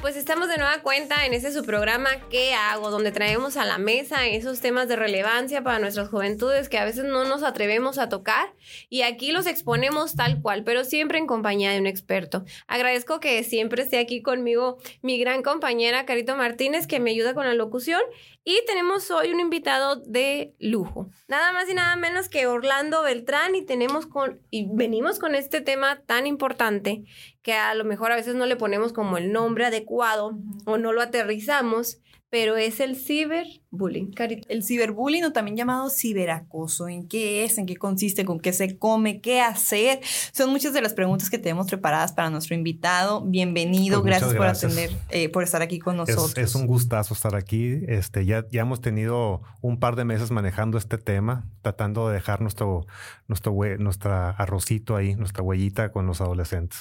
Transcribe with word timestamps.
Pues 0.00 0.16
estamos 0.16 0.48
de 0.48 0.56
nueva 0.56 0.82
cuenta 0.82 1.26
en 1.26 1.34
este 1.34 1.50
su 1.52 1.64
programa 1.64 2.10
¿Qué 2.30 2.54
hago? 2.54 2.90
Donde 2.90 3.12
traemos 3.12 3.56
a 3.56 3.64
la 3.64 3.78
mesa 3.78 4.26
esos 4.26 4.60
temas 4.60 4.88
de 4.88 4.96
relevancia 4.96 5.62
para 5.62 5.78
nuestras 5.78 6.08
juventudes 6.08 6.68
que 6.68 6.78
a 6.78 6.84
veces 6.84 7.04
no 7.04 7.24
nos 7.24 7.42
atrevemos 7.42 7.98
a 7.98 8.08
tocar 8.08 8.52
y 8.88 9.02
aquí 9.02 9.32
los 9.32 9.46
exponemos 9.46 10.14
tal 10.14 10.40
cual, 10.42 10.64
pero 10.64 10.84
siempre 10.84 11.18
en 11.18 11.26
compañía 11.26 11.72
de 11.72 11.80
un 11.80 11.86
experto. 11.86 12.44
Agradezco 12.66 13.20
que 13.20 13.42
siempre 13.42 13.82
esté 13.82 13.98
aquí 13.98 14.22
conmigo 14.22 14.78
mi 15.02 15.18
gran 15.18 15.42
compañera 15.42 16.06
Carito 16.06 16.36
Martínez 16.36 16.86
que 16.86 17.00
me 17.00 17.10
ayuda 17.10 17.34
con 17.34 17.46
la 17.46 17.54
locución 17.54 18.00
y 18.48 18.64
tenemos 18.64 19.10
hoy 19.10 19.32
un 19.32 19.40
invitado 19.40 19.96
de 19.96 20.54
lujo. 20.60 21.10
Nada 21.26 21.52
más 21.52 21.68
y 21.68 21.74
nada 21.74 21.96
menos 21.96 22.28
que 22.28 22.46
Orlando 22.46 23.02
Beltrán 23.02 23.56
y 23.56 23.66
tenemos 23.66 24.06
con 24.06 24.40
y 24.50 24.68
venimos 24.72 25.18
con 25.18 25.34
este 25.34 25.60
tema 25.60 26.00
tan 26.06 26.28
importante 26.28 27.02
que 27.42 27.54
a 27.54 27.74
lo 27.74 27.84
mejor 27.84 28.12
a 28.12 28.16
veces 28.16 28.36
no 28.36 28.46
le 28.46 28.54
ponemos 28.54 28.92
como 28.92 29.18
el 29.18 29.32
nombre 29.32 29.66
adecuado 29.66 30.38
o 30.64 30.78
no 30.78 30.92
lo 30.92 31.02
aterrizamos, 31.02 31.98
pero 32.30 32.56
es 32.56 32.78
el 32.78 32.94
ciberbullying. 32.94 33.65
Carito. 34.14 34.46
El 34.48 34.62
ciberbullying 34.64 35.24
o 35.24 35.32
también 35.32 35.56
llamado 35.56 35.90
ciberacoso, 35.90 36.88
¿en 36.88 37.06
qué 37.08 37.44
es? 37.44 37.58
¿En 37.58 37.66
qué 37.66 37.76
consiste? 37.76 38.24
¿Con 38.24 38.40
qué 38.40 38.52
se 38.52 38.78
come? 38.78 39.20
¿Qué 39.20 39.40
hacer? 39.40 40.00
Son 40.32 40.50
muchas 40.50 40.72
de 40.72 40.82
las 40.82 40.94
preguntas 40.94 41.30
que 41.30 41.38
tenemos 41.38 41.66
preparadas 41.66 42.12
para 42.12 42.30
nuestro 42.30 42.54
invitado. 42.54 43.22
Bienvenido, 43.22 44.02
Pues 44.02 44.10
gracias, 44.10 44.34
por 44.34 44.46
atender, 44.46 44.90
eh, 45.10 45.28
por 45.28 45.42
estar 45.42 45.62
aquí 45.62 45.78
con 45.78 45.96
nosotros. 45.96 46.36
es 46.36 46.54
un 46.54 46.66
gustazo 46.66 47.14
estar 47.14 47.34
aquí. 47.34 47.80
Este, 47.88 48.24
ya, 48.24 48.46
ya 48.50 48.62
hemos 48.62 48.80
tenido 48.80 49.42
un 49.60 49.78
par 49.78 49.96
de 49.96 50.04
meses 50.04 50.30
manejando 50.30 50.78
este 50.78 50.98
tema, 50.98 51.44
tratando 51.62 52.08
de 52.08 52.14
dejar 52.14 52.40
nuestro, 52.40 52.86
nuestro 53.28 53.54
nuestra 53.78 54.30
arrocito 54.30 54.96
ahí, 54.96 55.14
nuestra 55.14 55.42
huellita 55.42 55.90
con 55.92 56.06
los 56.06 56.20
adolescentes. 56.20 56.78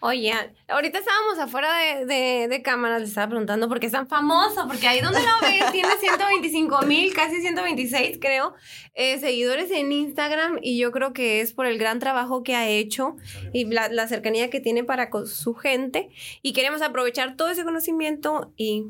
Oye, 0.00 0.32
ahorita 0.68 0.98
estábamos 0.98 1.38
afuera 1.38 1.68
de, 1.78 2.06
de, 2.06 2.48
de 2.48 2.62
cámaras, 2.62 3.00
le 3.00 3.06
estaba 3.08 3.28
preguntando 3.28 3.68
por 3.68 3.80
qué 3.80 3.86
es 3.86 3.92
tan 3.92 4.06
famoso, 4.06 4.66
porque 4.66 4.86
ahí 4.86 5.00
donde 5.00 5.20
lo 5.20 5.40
ves 5.40 5.72
tiene 5.72 5.88
125 6.28 6.82
mil, 6.86 7.12
casi 7.14 7.40
126 7.40 8.18
creo, 8.20 8.54
eh, 8.94 9.18
seguidores 9.18 9.70
en 9.70 9.92
Instagram 9.92 10.58
y 10.62 10.78
yo 10.78 10.90
creo 10.92 11.12
que 11.12 11.40
es 11.40 11.52
por 11.52 11.66
el 11.66 11.78
gran 11.78 11.98
trabajo 11.98 12.42
que 12.42 12.54
ha 12.54 12.68
hecho 12.68 13.16
y 13.52 13.64
la, 13.66 13.88
la 13.88 14.08
cercanía 14.08 14.50
que 14.50 14.60
tiene 14.60 14.84
para 14.84 15.10
con 15.10 15.26
su 15.26 15.54
gente 15.54 16.08
y 16.42 16.52
queremos 16.52 16.82
aprovechar 16.82 17.36
todo 17.36 17.48
ese 17.50 17.64
conocimiento 17.64 18.52
y 18.56 18.86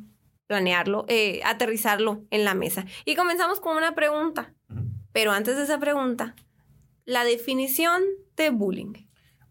planearlo, 0.46 1.04
eh, 1.08 1.40
aterrizarlo 1.44 2.24
en 2.30 2.44
la 2.44 2.54
mesa. 2.54 2.84
Y 3.04 3.14
comenzamos 3.16 3.60
con 3.60 3.76
una 3.76 3.94
pregunta, 3.94 4.52
pero 5.12 5.32
antes 5.32 5.56
de 5.56 5.64
esa 5.64 5.78
pregunta, 5.78 6.34
la 7.06 7.24
definición 7.24 8.02
de 8.36 8.50
bullying. 8.50 8.92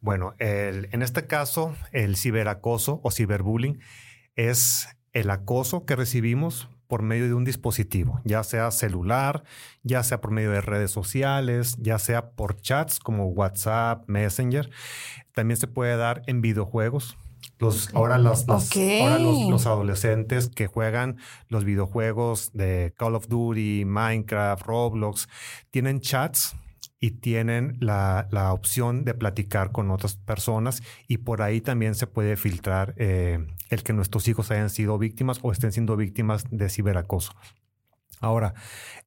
Bueno, 0.01 0.35
el- 0.39 0.89
en 0.91 1.01
este 1.01 1.25
caso, 1.27 1.75
el 1.93 2.17
ciberacoso 2.17 2.99
o 3.03 3.09
ciberbullying 3.11 3.79
es 4.35 4.87
el 5.13 5.29
acoso 5.29 5.85
que 5.85 5.95
recibimos 5.95 6.67
por 6.93 7.01
medio 7.01 7.25
de 7.25 7.33
un 7.33 7.43
dispositivo, 7.43 8.21
ya 8.23 8.43
sea 8.43 8.69
celular, 8.69 9.43
ya 9.81 10.03
sea 10.03 10.21
por 10.21 10.29
medio 10.29 10.51
de 10.51 10.61
redes 10.61 10.91
sociales, 10.91 11.75
ya 11.79 11.97
sea 11.97 12.29
por 12.35 12.55
chats 12.61 12.99
como 12.99 13.25
WhatsApp, 13.29 14.03
Messenger. 14.07 14.69
También 15.33 15.57
se 15.57 15.65
puede 15.65 15.97
dar 15.97 16.21
en 16.27 16.41
videojuegos. 16.41 17.17
Los, 17.57 17.91
ahora 17.95 18.19
los, 18.19 18.45
los- 18.47 18.67
Ok. 18.67 18.77
ahora 19.01 19.17
los- 19.17 19.49
los 19.49 19.65
adolescentes 19.65 20.49
que 20.49 20.67
juegan 20.67 21.17
los 21.49 21.63
videojuegos 21.65 22.51
de 22.53 22.93
Call 22.95 23.15
of 23.15 23.27
Duty, 23.27 23.85
Minecraft, 23.85 24.61
Roblox, 24.63 25.27
tienen 25.71 25.99
chats 25.99 26.55
y 27.03 27.11
tienen 27.11 27.75
la, 27.81 28.29
la 28.31 28.53
opción 28.53 29.03
de 29.03 29.13
platicar 29.13 29.73
con 29.73 29.91
otras 29.91 30.15
personas 30.15 30.81
y 31.05 31.17
por 31.17 31.41
ahí 31.41 31.59
también 31.59 31.95
se 31.95 32.07
puede 32.07 32.37
filtrar 32.37 32.95
eh, 32.95 33.45
el 33.69 33.83
que 33.83 33.91
nuestros 33.91 34.25
hijos 34.29 34.51
hayan 34.51 34.69
sido 34.69 34.97
víctimas 34.97 35.39
o 35.41 35.51
estén 35.51 35.73
siendo 35.73 35.97
víctimas 35.97 36.45
de 36.49 36.69
ciberacoso. 36.69 37.33
Ahora, 38.21 38.53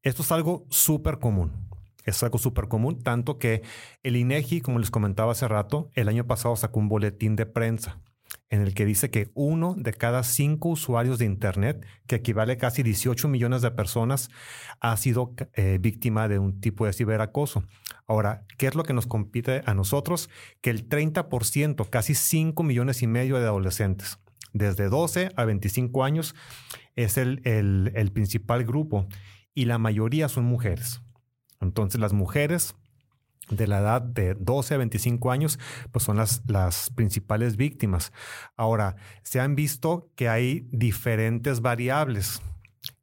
esto 0.02 0.20
es 0.20 0.30
algo 0.30 0.66
súper 0.68 1.20
común. 1.20 1.70
Es 2.04 2.22
algo 2.22 2.36
súper 2.36 2.68
común, 2.68 3.02
tanto 3.02 3.38
que 3.38 3.62
el 4.02 4.16
INEGI, 4.16 4.60
como 4.60 4.78
les 4.78 4.90
comentaba 4.90 5.32
hace 5.32 5.48
rato, 5.48 5.90
el 5.94 6.10
año 6.10 6.26
pasado 6.26 6.54
sacó 6.54 6.80
un 6.80 6.90
boletín 6.90 7.34
de 7.34 7.46
prensa 7.46 8.02
en 8.48 8.62
el 8.62 8.74
que 8.74 8.84
dice 8.84 9.10
que 9.10 9.30
uno 9.34 9.74
de 9.76 9.92
cada 9.92 10.22
cinco 10.22 10.68
usuarios 10.68 11.18
de 11.18 11.24
Internet, 11.24 11.84
que 12.06 12.16
equivale 12.16 12.52
a 12.54 12.58
casi 12.58 12.82
18 12.82 13.26
millones 13.28 13.62
de 13.62 13.70
personas, 13.72 14.30
ha 14.80 14.96
sido 14.96 15.34
eh, 15.54 15.78
víctima 15.80 16.28
de 16.28 16.38
un 16.38 16.60
tipo 16.60 16.86
de 16.86 16.92
ciberacoso. 16.92 17.64
Ahora, 18.06 18.44
¿qué 18.56 18.68
es 18.68 18.74
lo 18.76 18.84
que 18.84 18.92
nos 18.92 19.06
compite 19.08 19.62
a 19.66 19.74
nosotros? 19.74 20.30
Que 20.60 20.70
el 20.70 20.88
30%, 20.88 21.90
casi 21.90 22.14
5 22.14 22.62
millones 22.62 23.02
y 23.02 23.06
medio 23.08 23.36
de 23.38 23.46
adolescentes, 23.46 24.18
desde 24.52 24.88
12 24.88 25.32
a 25.36 25.44
25 25.44 26.04
años, 26.04 26.34
es 26.94 27.16
el, 27.18 27.40
el- 27.44 27.92
el 27.96 28.12
principal 28.12 28.64
grupo 28.64 29.08
y 29.54 29.64
la 29.64 29.78
mayoría 29.78 30.28
son 30.28 30.44
mujeres. 30.44 31.00
Entonces, 31.60 32.00
las 32.00 32.12
mujeres 32.12 32.76
de 33.50 33.66
la 33.66 33.78
edad 33.78 34.02
de 34.02 34.34
12 34.34 34.74
a 34.74 34.78
25 34.78 35.30
años, 35.30 35.58
pues 35.92 36.04
son 36.04 36.16
las, 36.16 36.42
las 36.46 36.90
principales 36.90 37.56
víctimas. 37.56 38.12
Ahora, 38.56 38.96
se 39.22 39.40
han 39.40 39.54
visto 39.54 40.10
que 40.16 40.28
hay 40.28 40.66
diferentes 40.70 41.60
variables 41.60 42.42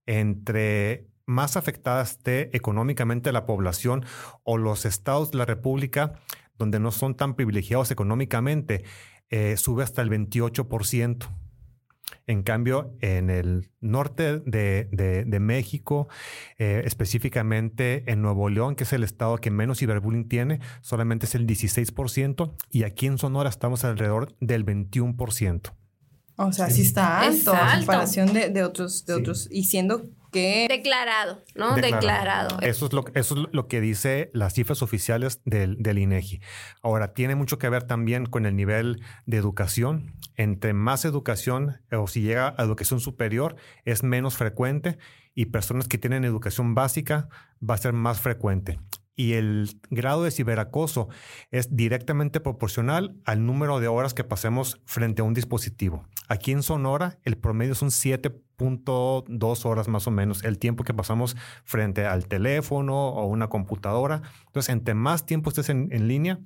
entre 0.06 1.08
más 1.26 1.56
afectada 1.56 2.04
esté 2.04 2.56
económicamente 2.56 3.32
la 3.32 3.46
población 3.46 4.06
o 4.44 4.58
los 4.58 4.86
estados 4.86 5.32
de 5.32 5.38
la 5.38 5.46
República 5.46 6.20
donde 6.58 6.80
no 6.80 6.92
son 6.92 7.16
tan 7.16 7.36
privilegiados 7.36 7.92
económicamente, 7.92 8.84
eh, 9.30 9.58
sube 9.58 9.84
hasta 9.84 10.02
el 10.02 10.10
28%. 10.10 11.30
En 12.28 12.44
cambio, 12.44 12.96
en 13.02 13.30
el 13.30 13.70
norte 13.82 14.40
de, 14.40 14.88
de- 14.92 15.26
de 15.26 15.40
México, 15.40 16.08
eh, 16.58 16.82
específicamente 16.86 18.04
en 18.12 18.22
Nuevo 18.22 18.50
León, 18.50 18.76
que 18.76 18.84
es 18.84 18.94
el 18.94 19.04
estado 19.04 19.38
que 19.38 19.52
menos 19.52 19.80
ciberbullying 19.80 20.28
tiene, 20.28 20.60
solamente 20.82 21.26
es 21.26 21.36
el 21.36 21.48
16%, 21.48 22.54
y 22.70 22.84
aquí 22.84 23.08
en 23.08 23.18
Sonora 23.18 23.50
estamos 23.50 23.84
alrededor 23.84 24.36
del 24.40 24.66
21%. 24.66 25.74
O 26.36 26.52
sea, 26.52 26.70
sí 26.70 26.82
está 26.82 27.26
Es 27.28 27.40
alto, 27.48 27.54
en 27.54 27.60
alto. 27.60 27.78
comparación 27.86 28.34
de, 28.34 28.50
de 28.50 28.64
otros, 28.64 29.06
de 29.06 29.14
Sí. 29.16 29.20
otros, 29.22 29.48
y 29.52 29.64
siendo 29.66 30.04
que 30.34 30.68
Declarado, 30.70 31.42
¿no? 31.56 31.76
Declarado. 31.76 32.00
Declarado. 32.00 32.60
Eso 32.62 32.88
es 32.88 32.94
lo, 32.94 33.06
eso 33.14 33.36
es 33.36 33.48
lo 33.54 33.68
que 33.70 33.80
dice 33.80 34.30
las 34.34 34.54
cifras 34.54 34.82
oficiales 34.82 35.42
del, 35.46 35.82
del 35.82 36.00
INEGI. 36.00 36.42
Ahora, 36.82 37.14
tiene 37.14 37.36
mucho 37.36 37.58
que 37.58 37.70
ver 37.70 37.84
también 37.84 38.26
con 38.26 38.46
el 38.46 38.58
nivel 38.58 39.02
de 39.26 39.38
educación. 39.38 40.16
Entre 40.36 40.74
más 40.74 41.06
educación 41.06 41.80
o 41.92 42.08
si 42.08 42.22
llega 42.22 42.54
a 42.58 42.64
educación 42.64 43.00
superior, 43.00 43.56
es 43.86 44.04
menos 44.04 44.36
frecuente 44.36 44.98
y 45.36 45.46
personas 45.46 45.88
que 45.88 45.98
tienen 45.98 46.26
educación 46.26 46.76
básica 46.76 47.30
va 47.68 47.76
a 47.76 47.78
ser 47.78 47.94
más 47.94 48.20
frecuente. 48.20 48.80
Y 49.16 49.34
el 49.34 49.80
grado 49.92 50.24
de 50.24 50.32
ciberacoso 50.32 51.08
es 51.52 51.76
directamente 51.76 52.40
proporcional 52.40 53.16
al 53.26 53.46
número 53.46 53.80
de 53.80 53.88
horas 53.88 54.16
que 54.16 54.24
pasemos 54.24 54.82
frente 54.86 55.22
a 55.22 55.26
un 55.26 55.36
dispositivo. 55.36 56.08
Aquí 56.28 56.52
en 56.52 56.64
Sonora, 56.64 57.20
el 57.24 57.38
promedio 57.38 57.76
son 57.76 57.92
7.2 58.64 59.66
horas 59.66 59.88
más 59.88 60.08
o 60.08 60.12
menos, 60.12 60.44
el 60.44 60.58
tiempo 60.58 60.84
que 60.84 60.94
pasamos 60.94 61.36
frente 61.64 62.06
al 62.06 62.28
teléfono 62.28 63.10
o 63.10 63.26
una 63.26 63.50
computadora. 63.50 64.22
Entonces, 64.48 64.70
entre 64.70 64.94
más 64.94 65.26
tiempo 65.26 65.50
estés 65.50 65.70
en, 65.70 65.90
en 65.92 66.08
línea, 66.08 66.40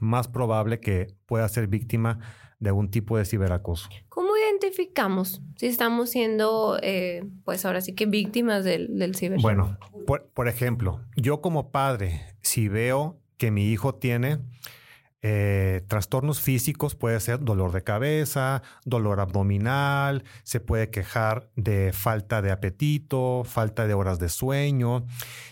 más 0.00 0.28
probable 0.28 0.80
que 0.80 1.14
puedas 1.26 1.52
ser 1.52 1.66
víctima 1.68 2.18
de 2.58 2.70
algún 2.70 2.90
tipo 2.90 3.16
de 3.16 3.24
ciberacoso. 3.24 3.88
¿Cómo 4.08 4.30
identificamos 4.36 5.40
si 5.56 5.66
estamos 5.66 6.10
siendo, 6.10 6.78
eh, 6.82 7.24
pues 7.44 7.64
ahora 7.64 7.80
sí 7.80 7.94
que 7.94 8.06
víctimas 8.06 8.64
del, 8.64 8.98
del 8.98 9.14
ciber? 9.14 9.40
Bueno, 9.40 9.78
por, 10.06 10.28
por 10.34 10.48
ejemplo, 10.48 11.00
yo 11.16 11.40
como 11.40 11.70
padre, 11.70 12.22
si 12.42 12.68
veo 12.68 13.20
que 13.36 13.50
mi 13.50 13.68
hijo 13.70 13.94
tiene 13.94 14.38
Eh, 15.20 15.84
trastornos 15.88 16.40
físicos 16.40 16.94
puede 16.94 17.18
ser 17.18 17.40
dolor 17.40 17.72
de 17.72 17.82
cabeza, 17.82 18.62
dolor 18.84 19.18
abdominal, 19.18 20.22
se 20.44 20.60
puede 20.60 20.90
quejar 20.90 21.50
de 21.56 21.92
falta 21.92 22.40
de 22.40 22.52
apetito, 22.52 23.42
falta 23.44 23.88
de 23.88 23.94
horas 23.94 24.20
de 24.20 24.28
sueño. 24.28 25.06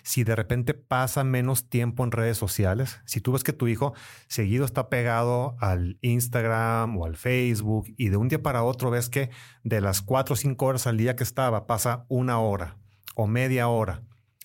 Si 0.05 0.23
de 0.23 0.37
repente 0.37 0.75
pasa 0.75 1.25
menos 1.25 1.69
tiempo 1.69 2.05
en 2.05 2.13
redes 2.13 2.39
sociales, 2.39 3.01
si 3.07 3.21
tú 3.21 3.33
ves 3.33 3.43
que 3.43 3.53
tu 3.53 3.67
hijo 3.67 3.93
seguido 4.29 4.65
está 4.65 4.89
pegado 4.89 5.57
al 5.61 5.99
Instagram 6.01 6.97
o 6.97 7.05
al 7.05 7.17
Facebook 7.17 7.87
y 7.97 8.09
de 8.09 8.17
un 8.17 8.29
día 8.29 8.41
para 8.41 8.63
otro 8.63 8.91
ves 8.91 9.09
que 9.09 9.31
de 9.65 9.81
las 9.81 10.01
cuatro 10.01 10.35
o 10.35 10.37
cinco 10.37 10.67
horas 10.67 10.87
al 10.87 10.97
día 10.97 11.17
que 11.17 11.25
estaba 11.25 11.67
pasa 11.67 12.05
una 12.09 12.39
hora 12.39 12.77
o 13.17 13.27
media 13.27 13.67
hora, 13.67 14.03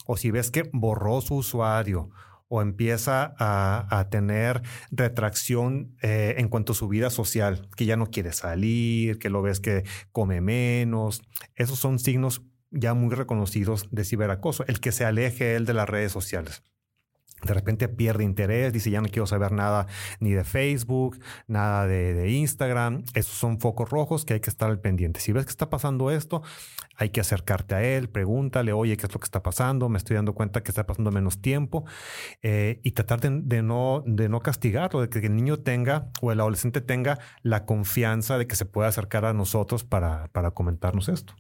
o 0.08 0.18
si 0.18 0.32
ves 0.32 0.50
que 0.50 0.70
borró 0.74 1.22
su 1.22 1.36
usuario 1.36 2.10
o 2.54 2.62
empieza 2.62 3.34
a, 3.40 4.08
tener 4.12 4.62
retracción 4.92 5.96
eh, 6.02 6.36
en 6.38 6.50
cuanto 6.50 6.74
a 6.74 6.76
su 6.76 6.90
vida 6.90 7.10
social, 7.10 7.70
que 7.78 7.86
ya 7.86 7.96
no 7.96 8.08
quiere 8.08 8.34
salir, 8.34 9.20
que 9.20 9.30
lo 9.30 9.42
ves 9.42 9.62
que 9.62 9.86
come 10.12 10.42
menos. 10.42 11.22
Esos 11.56 11.80
son 11.80 11.98
signos 11.98 12.42
ya 12.70 12.94
muy 12.94 13.16
reconocidos 13.16 13.88
de 13.92 14.04
ciberacoso, 14.04 14.66
el 14.68 14.82
que 14.82 14.92
se 14.92 15.06
aleje 15.06 15.56
él 15.56 15.66
de 15.66 15.74
las 15.74 15.88
redes 15.88 16.12
sociales 16.12 16.62
de 17.44 17.54
repente 17.54 17.88
pierde 17.88 18.24
interés, 18.24 18.74
dice 18.74 18.92
ya 18.92 19.02
no 19.02 19.08
quiero 19.08 19.26
saber 19.28 19.52
nada 19.52 19.88
ni 20.20 20.32
de 20.32 20.44
Facebook, 20.44 21.20
nada 21.48 21.88
de, 21.88 22.30
Instagram. 22.32 23.04
Esos 23.14 23.36
son 23.36 23.60
focos 23.60 23.90
rojos 23.90 24.26
que 24.26 24.34
hay 24.34 24.40
que 24.40 24.50
estar 24.50 24.70
al 24.70 24.80
pendiente. 24.80 25.20
Si 25.20 25.32
ves 25.32 25.46
que 25.46 25.52
está 25.52 25.70
pasando 25.70 26.12
esto, 26.12 26.42
hay 26.96 27.10
que 27.10 27.20
acercarte 27.20 27.76
a 27.76 27.84
él, 27.84 28.10
pregúntale, 28.10 28.74
oye, 28.74 28.96
¿qué 28.98 29.08
es 29.08 29.14
lo 29.14 29.20
que 29.20 29.26
está 29.26 29.42
pasando? 29.42 29.90
Me 29.90 29.98
estoy 29.98 30.16
dando 30.16 30.34
cuenta 30.34 30.62
que 30.62 30.72
está 30.72 30.86
pasando 30.86 31.12
menos 31.12 31.42
tiempo 31.42 31.86
eh, 32.42 32.80
y 32.84 32.92
tratar 32.92 33.22
de, 33.22 33.62
no, 33.64 34.04
de 34.06 34.30
no 34.30 34.42
castigarlo, 34.42 35.02
de 35.02 35.10
que 35.10 35.20
el 35.20 35.36
niño 35.36 35.60
tenga 35.60 36.10
o 36.22 36.32
el 36.32 36.40
adolescente 36.40 36.82
tenga 36.82 37.20
la 37.42 37.66
confianza 37.66 38.38
de 38.38 38.48
que 38.48 38.56
se 38.56 38.66
pueda 38.66 38.90
acercar 38.90 39.26
a 39.26 39.34
nosotros 39.34 39.84
para, 39.84 40.28
para 40.32 40.52
comentarnos 40.52 41.10
esto. 41.10 41.34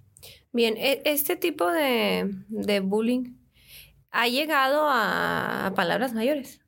Bien, 0.51 0.75
e, 0.77 1.01
este 1.06 1.36
tipo 1.36 1.69
de, 1.69 2.30
de 2.50 2.80
bullying 2.80 3.40
ha 4.11 4.27
llegado 4.27 4.87
a, 4.89 5.71
palabras 5.75 6.13
mayores. 6.13 6.61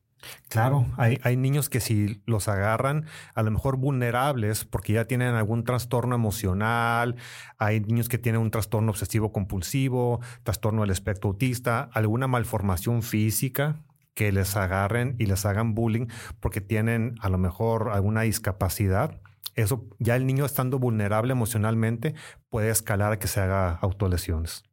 Claro, 0.48 0.86
hay, 0.96 1.36
niños 1.36 1.70
que 1.70 1.82
si 1.82 2.22
los 2.26 2.48
agarran 2.48 3.06
a 3.36 3.44
lo 3.44 3.52
mejor 3.52 3.76
vulnerables 3.76 4.64
porque 4.64 4.94
ya 4.94 5.04
tienen 5.04 5.36
algún 5.36 5.66
trastorno 5.66 6.16
emocional, 6.16 7.18
hay 7.58 7.82
niños 7.82 8.08
que 8.08 8.18
tienen 8.18 8.40
un 8.40 8.50
trastorno 8.50 8.92
obsesivo 8.92 9.34
compulsivo, 9.34 10.22
trastorno 10.44 10.82
del 10.82 10.92
espectro 10.92 11.32
autista, 11.32 11.90
alguna 11.92 12.28
malformación 12.28 13.04
física 13.04 13.84
que 14.14 14.32
les 14.32 14.56
agarren 14.56 15.16
y 15.20 15.26
les 15.26 15.46
hagan 15.46 15.74
bullying 15.76 16.08
porque 16.40 16.62
tienen 16.62 17.16
a 17.20 17.28
lo 17.28 17.38
mejor 17.38 17.90
alguna 17.92 18.22
discapacidad. 18.22 19.20
Eso 19.56 19.86
ya 20.00 20.16
el 20.16 20.26
niño 20.26 20.46
estando 20.46 20.80
vulnerable 20.80 21.34
emocionalmente 21.34 22.16
puede 22.50 22.70
escalar 22.70 23.12
a 23.12 23.20
que 23.20 23.28
se 23.28 23.42
haga 23.42 23.76
autolesiones. 23.82 24.64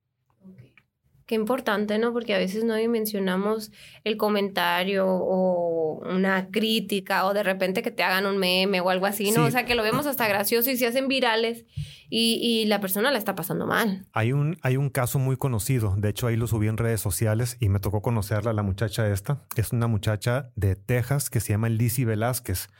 Qué 1.31 1.37
importante, 1.37 1.97
¿no? 1.97 2.12
Porque 2.12 2.35
a 2.35 2.38
veces 2.38 2.65
no 2.65 2.75
dimensionamos 2.75 3.71
el 4.03 4.17
comentario 4.17 5.06
o 5.06 6.03
una 6.05 6.50
crítica 6.50 7.25
o 7.25 7.35
de 7.35 7.44
repente 7.44 7.82
que 7.82 7.93
te 7.93 8.03
hagan 8.03 8.27
un 8.27 8.37
meme 8.37 8.81
o 8.81 8.91
algo 8.91 9.06
así, 9.06 9.31
¿no? 9.31 9.44
O 9.44 9.50
sea, 9.53 9.65
que 9.65 9.77
lo 9.77 9.85
vemos 9.85 10.06
hasta 10.06 10.27
gracioso 10.27 10.73
y 10.73 10.77
se 10.77 10.88
hacen 10.88 11.06
virales 11.06 11.67
y, 12.09 12.65
la 12.67 12.81
persona 12.81 13.12
la 13.12 13.19
está 13.19 13.37
pasando 13.37 13.65
mal. 13.65 14.09
Hay 14.12 14.32
un, 14.32 14.59
hay 14.62 14.77
un 14.77 14.91
caso 14.91 15.21
muy 15.21 15.37
conocido, 15.37 15.94
de 15.97 16.09
hecho 16.09 16.27
ahí 16.27 16.35
lo 16.35 16.49
subí 16.49 16.67
en 16.67 16.77
redes 16.77 17.00
sociales 17.00 17.56
y 17.61 17.69
me 17.69 17.79
tocó 17.79 18.03
conocerla, 18.03 18.53
la 18.53 18.65
muchacha 18.65 19.09
esta. 19.09 19.41
Es 19.55 19.71
una 19.71 19.87
muchacha 19.87 20.50
de 20.56 20.75
Texas 20.75 21.31
que 21.31 21.38
se 21.38 21.53
llama 21.53 21.69
Lizzie 21.69 22.06
Velázquez. 22.06 22.71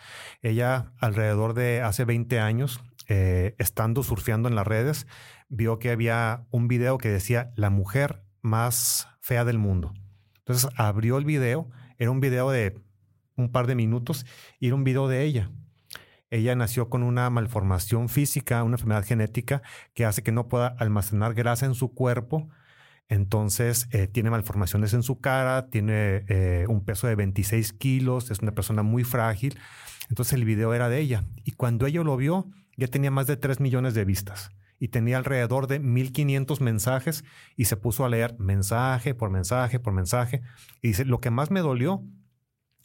Ella 0.43 0.93
alrededor 0.99 1.55
de 1.55 1.83
hace 1.83 2.05
20 2.05 2.41
años, 2.41 2.81
eh, 3.07 3.55
estando 3.59 4.03
surfeando 4.03 4.49
en 4.49 4.57
las 4.57 4.67
redes, 4.67 5.07
vio 5.49 5.79
que 5.79 5.93
había 5.93 6.47
un 6.51 6.67
video 6.67 6.99
que 6.99 7.11
decía 7.11 7.53
la 7.55 7.71
mujer 7.71 8.25
más 8.43 9.09
fea 9.21 9.45
del 9.45 9.59
mundo. 9.59 9.93
Entonces 10.39 10.71
abrió 10.77 11.19
el 11.19 11.25
video, 11.25 11.71
era 11.99 12.11
un 12.11 12.21
video 12.21 12.51
de 12.51 12.79
un 13.37 13.51
par 13.51 13.67
de 13.67 13.75
minutos 13.75 14.27
y 14.59 14.67
era 14.67 14.75
un 14.75 14.85
video 14.85 15.09
de 15.09 15.25
ella. 15.25 15.51
Ella 16.31 16.55
nació 16.55 16.89
con 16.89 17.03
una 17.03 17.29
malformación 17.31 18.09
física, 18.09 18.63
una 18.63 18.75
enfermedad 18.75 19.05
genética 19.05 19.63
que 19.95 20.05
hace 20.05 20.23
que 20.23 20.33
no 20.33 20.49
pueda 20.49 20.69
almacenar 20.69 21.35
grasa 21.35 21.67
en 21.67 21.75
su 21.75 21.93
cuerpo. 21.93 22.49
Entonces 23.09 23.89
eh, 23.91 24.07
tiene 24.07 24.31
malformaciones 24.31 24.95
en 24.95 25.03
su 25.03 25.21
cara, 25.21 25.67
tiene 25.71 26.25
eh, 26.29 26.67
un 26.69 26.85
peso 26.85 27.09
de 27.09 27.17
26 27.17 27.73
kilos, 27.73 28.31
es 28.31 28.39
una 28.41 28.53
persona 28.53 28.83
muy 28.83 29.03
frágil. 29.03 29.59
Entonces 30.09 30.35
el 30.35 30.45
video 30.45 30.73
era 30.73 30.89
de 30.89 31.01
ella. 31.01 31.25
Y 31.45 31.53
cuando 31.53 31.87
ella 31.87 32.03
lo 32.05 32.17
vio, 32.17 32.49
ya 32.77 32.87
tenía 32.87 33.11
más 33.11 33.27
de 33.27 33.37
3 33.37 33.59
millones 33.59 33.95
de 33.95 34.05
vistas 34.05 34.53
y 34.81 34.89
tenía 34.89 35.19
alrededor 35.19 35.69
de 35.69 35.79
1500 35.79 36.61
mensajes 36.61 37.23
y 37.55 37.67
se 37.67 37.77
puso 37.77 38.05
a 38.05 38.09
leer 38.09 38.35
mensaje 38.39 39.15
por 39.15 39.31
mensaje 39.31 39.79
por 39.79 39.93
mensaje. 39.93 40.41
Y 40.83 40.89
dice, 40.89 41.05
lo 41.05 41.21
que 41.21 41.31
más 41.31 41.51
me 41.53 41.61
dolió 41.61 42.03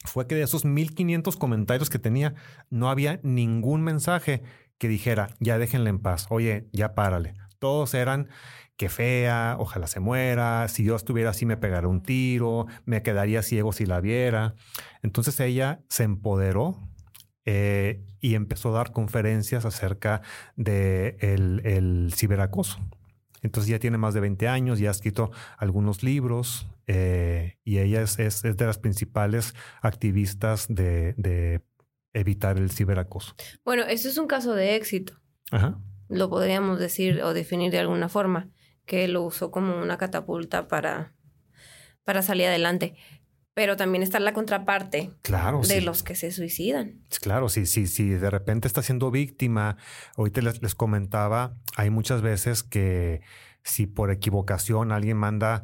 fue 0.04 0.28
que 0.28 0.36
de 0.36 0.42
esos 0.42 0.64
1500 0.64 1.36
comentarios 1.36 1.90
que 1.90 1.98
tenía, 1.98 2.34
no 2.70 2.90
había 2.90 3.18
ningún 3.24 3.82
mensaje 3.82 4.42
que 4.78 4.88
dijera, 4.88 5.30
ya 5.40 5.58
déjenle 5.58 5.90
en 5.90 5.98
paz, 5.98 6.26
oye, 6.30 6.68
ya 6.72 6.94
párale. 6.94 7.34
Todos 7.58 7.94
eran, 7.94 8.28
que 8.76 8.90
fea, 8.90 9.56
ojalá 9.58 9.86
se 9.86 10.00
muera, 10.00 10.68
si 10.68 10.84
yo 10.84 10.96
estuviera 10.96 11.30
así 11.30 11.46
me 11.46 11.56
pegaría 11.56 11.88
un 11.88 12.02
tiro, 12.02 12.66
me 12.84 13.02
quedaría 13.02 13.42
ciego 13.42 13.72
si 13.72 13.86
la 13.86 14.00
viera. 14.00 14.54
Entonces 15.02 15.40
ella 15.40 15.80
se 15.88 16.04
empoderó 16.04 16.76
eh, 17.46 18.04
y 18.20 18.34
empezó 18.34 18.70
a 18.70 18.78
dar 18.78 18.92
conferencias 18.92 19.64
acerca 19.64 20.20
de 20.56 21.16
el, 21.20 22.12
ciberacoso. 22.12 22.78
Entonces 23.40 23.70
ya 23.70 23.78
tiene 23.78 23.98
más 23.98 24.14
de 24.14 24.20
20 24.20 24.48
años, 24.48 24.80
ya 24.80 24.88
ha 24.88 24.90
escrito 24.90 25.30
algunos 25.56 26.02
libros 26.02 26.66
eh, 26.88 27.58
y 27.62 27.78
ella 27.78 28.02
es, 28.02 28.18
es, 28.18 28.42
de 28.42 28.66
las 28.66 28.78
principales 28.78 29.54
activistas 29.80 30.66
de, 30.68 31.62
evitar 32.12 32.58
el 32.58 32.70
ciberacoso. 32.70 33.34
Bueno, 33.64 33.84
eso 33.84 34.08
es 34.08 34.18
un 34.18 34.26
caso 34.26 34.54
de 34.54 34.74
éxito. 34.74 35.20
Ajá. 35.52 35.78
Lo 36.08 36.28
podríamos 36.28 36.80
decir 36.80 37.22
o 37.22 37.32
definir 37.34 37.70
de 37.70 37.78
alguna 37.78 38.08
forma, 38.08 38.50
que 38.86 39.06
lo 39.06 39.22
usó 39.22 39.50
como 39.50 39.80
una 39.80 39.98
catapulta 39.98 40.66
para, 40.66 41.14
para 42.04 42.22
salir 42.22 42.46
adelante 42.46 42.96
pero 43.56 43.74
también 43.74 44.02
está 44.02 44.20
la 44.20 44.34
contraparte 44.34 45.12
claro, 45.22 45.62
de 45.62 45.80
los 45.80 46.02
que 46.02 46.14
se 46.14 46.30
suicidan. 46.30 47.00
Claro, 47.22 47.48
sí, 47.48 47.64
sí, 47.64 47.86
sí, 47.86 48.10
de 48.10 48.28
repente 48.28 48.68
está 48.68 48.82
siendo 48.82 49.10
víctima, 49.10 49.78
ahorita 50.18 50.42
les, 50.42 50.60
les 50.60 50.74
comentaba, 50.74 51.54
hay 51.74 51.88
muchas 51.88 52.20
veces 52.20 52.62
que 52.62 53.22
si 53.62 53.86
por 53.86 54.10
equivocación 54.10 54.92
alguien 54.92 55.16
manda 55.16 55.62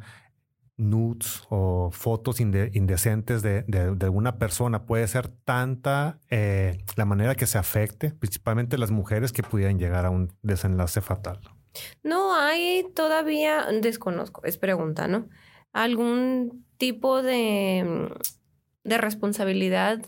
nudes 0.75 1.43
o 1.49 1.91
fotos 1.91 2.39
indecentes 2.39 3.43
de, 3.43 3.63
alguna 4.01 4.39
persona, 4.39 4.87
puede 4.87 5.07
ser 5.07 5.27
tanta 5.27 6.19
eh, 6.31 6.83
la 6.95 7.05
manera 7.05 7.35
que 7.35 7.45
se 7.45 7.59
afecte, 7.59 8.09
principalmente 8.09 8.79
las 8.79 8.89
mujeres 8.89 9.31
que 9.31 9.43
pudieran 9.43 9.77
llegar 9.77 10.07
a 10.07 10.09
un 10.09 10.33
desenlace 10.41 10.99
fatal. 10.99 11.41
No 12.01 12.35
hay 12.35 12.87
todavía, 12.95 13.67
desconozco, 13.81 14.43
es 14.45 14.57
pregunta, 14.57 15.07
¿no? 15.07 15.29
Algún 15.73 16.65
tipo 16.77 17.21
de, 17.21 18.09
de 18.83 18.97
responsabilidad 18.97 20.01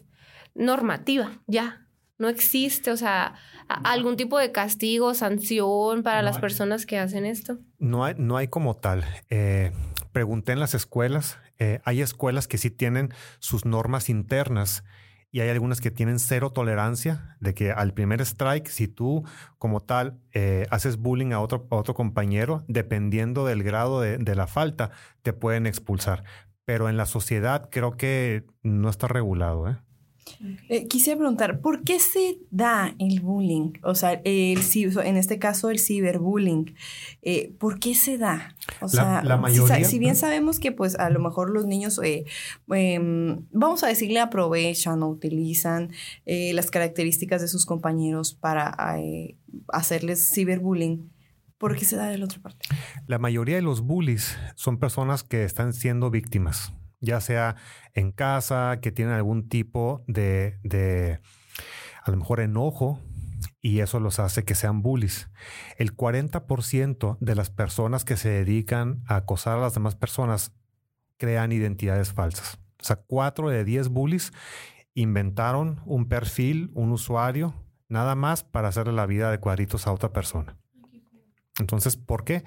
normativa, 0.53 1.41
ya. 1.47 1.81
No 2.17 2.29
existe, 2.29 2.91
o 2.91 2.97
sea, 2.97 3.35
algún 3.67 4.15
tipo 4.15 4.39
de 4.39 4.53
castigo, 4.53 5.13
sanción 5.13 6.01
para 6.01 6.21
las 6.21 6.39
personas 6.39 6.85
que 6.85 6.97
hacen 6.97 7.25
esto. 7.25 7.59
No 7.77 8.05
hay, 8.05 8.15
no 8.17 8.37
hay 8.37 8.47
como 8.47 8.77
tal. 8.77 9.03
Eh, 9.29 9.73
pregunté 10.13 10.53
en 10.53 10.61
las 10.61 10.73
escuelas, 10.75 11.39
eh, 11.59 11.81
hay 11.83 12.01
escuelas 12.01 12.47
que 12.47 12.57
sí 12.57 12.69
tienen 12.69 13.13
sus 13.39 13.65
normas 13.65 14.09
internas 14.09 14.85
y 15.35 15.41
hay 15.41 15.49
algunas 15.49 15.81
que 15.81 15.91
tienen 15.91 16.19
cero 16.19 16.51
tolerancia 16.51 17.35
de 17.41 17.53
que 17.53 17.73
al 17.73 17.93
primer 17.93 18.21
strike, 18.21 18.69
si 18.69 18.87
tú 18.87 19.25
como 19.57 19.81
tal 19.81 20.17
eh, 20.31 20.65
haces 20.69 20.95
bullying 20.95 21.33
a 21.33 21.41
otro, 21.41 21.67
otro 21.71 21.93
compañero, 21.93 22.63
dependiendo 22.69 23.45
del 23.45 23.61
grado 23.61 23.99
de, 23.99 24.17
de, 24.17 24.33
la 24.33 24.47
falta, 24.47 24.91
te 25.23 25.33
pueden 25.33 25.67
expulsar 25.67 26.23
pero 26.63 26.87
en 26.87 26.95
la 26.95 27.05
sociedad 27.05 27.69
creo 27.69 27.97
que 27.97 28.45
no 28.63 28.89
está 28.89 29.07
regulado. 29.07 29.69
¿eh? 29.69 29.77
Eh, 30.69 30.87
quisiera 30.87 31.17
preguntar, 31.17 31.59
¿por 31.59 31.83
qué 31.83 31.99
se 31.99 32.39
da 32.49 32.95
el 32.99 33.21
bullying? 33.21 33.73
O 33.83 33.95
sea, 33.95 34.21
el, 34.23 34.59
en 35.03 35.17
este 35.17 35.39
caso 35.39 35.69
el 35.69 35.79
ciberbullying. 35.79 36.75
Eh, 37.21 37.53
¿Por 37.59 37.79
qué 37.79 37.95
se 37.95 38.17
da? 38.17 38.55
O 38.81 38.89
sea, 38.89 39.23
la, 39.23 39.37
mayoría, 39.37 39.83
si, 39.83 39.99
bien 39.99 40.15
sabemos 40.15 40.59
que 40.59 40.71
pues 40.71 40.95
a 40.95 41.09
lo 41.09 41.19
mejor 41.19 41.51
los 41.51 41.65
niños, 41.65 41.99
em, 42.03 43.45
vamos 43.51 43.83
a 43.83 43.87
decirle, 43.87 44.19
aprovechan 44.19 45.03
o 45.03 45.09
utilizan 45.09 45.91
las 46.25 46.71
características 46.71 47.41
de 47.41 47.47
sus 47.47 47.65
compañeros 47.65 48.33
para 48.33 48.75
hacerles 49.69 50.29
ciberbullying. 50.33 51.11
¿Por 51.57 51.75
qué 51.75 51.85
se 51.85 51.95
da 51.95 52.07
de 52.07 52.17
la 52.17 52.25
otra 52.25 52.41
parte? 52.41 52.67
La 53.07 53.17
mayoría 53.17 53.55
de 53.55 53.61
los 53.61 53.81
bullies 53.81 54.37
son 54.55 54.77
personas 54.77 55.23
que 55.23 55.43
están 55.43 55.73
siendo 55.73 56.11
víctimas, 56.11 56.73
ya 57.05 57.21
sea 57.21 57.55
en 57.93 58.11
casa, 58.11 58.79
que 58.81 58.91
tienen 58.91 59.13
algún 59.13 59.47
tipo 59.47 60.03
de, 60.07 60.59
de 60.63 61.19
a 62.03 62.11
lo 62.11 62.17
mejor 62.17 62.41
enojo 62.41 62.99
y 63.61 63.79
eso 63.79 63.99
los 63.99 64.19
hace 64.19 64.43
que 64.43 64.53
sean 64.53 64.81
bullies. 64.81 65.29
El 65.77 65.95
40% 65.95 67.17
de 67.19 67.35
las 67.35 67.49
personas 67.49 68.05
que 68.05 68.17
se 68.17 68.29
dedican 68.29 69.03
a 69.07 69.15
acosar 69.15 69.57
a 69.57 69.61
las 69.61 69.73
demás 69.73 69.95
personas 69.95 70.53
crean 71.17 71.51
identidades 71.51 72.13
falsas. 72.13 72.59
O 72.79 72.83
sea, 72.83 72.97
4 72.97 73.49
de 73.49 73.63
10 73.63 73.89
bullies 73.89 74.33
inventaron 74.93 75.81
un 75.85 76.07
perfil, 76.07 76.71
un 76.75 76.91
usuario, 76.91 77.55
nada 77.89 78.15
más 78.15 78.43
para 78.43 78.67
hacerle 78.67 78.93
la 78.93 79.05
vida 79.05 79.31
de 79.31 79.39
cuadritos 79.39 79.87
a 79.87 79.91
otra 79.91 80.13
persona. 80.13 80.57
Entonces, 81.59 81.97
¿por 81.97 82.23
qué? 82.23 82.43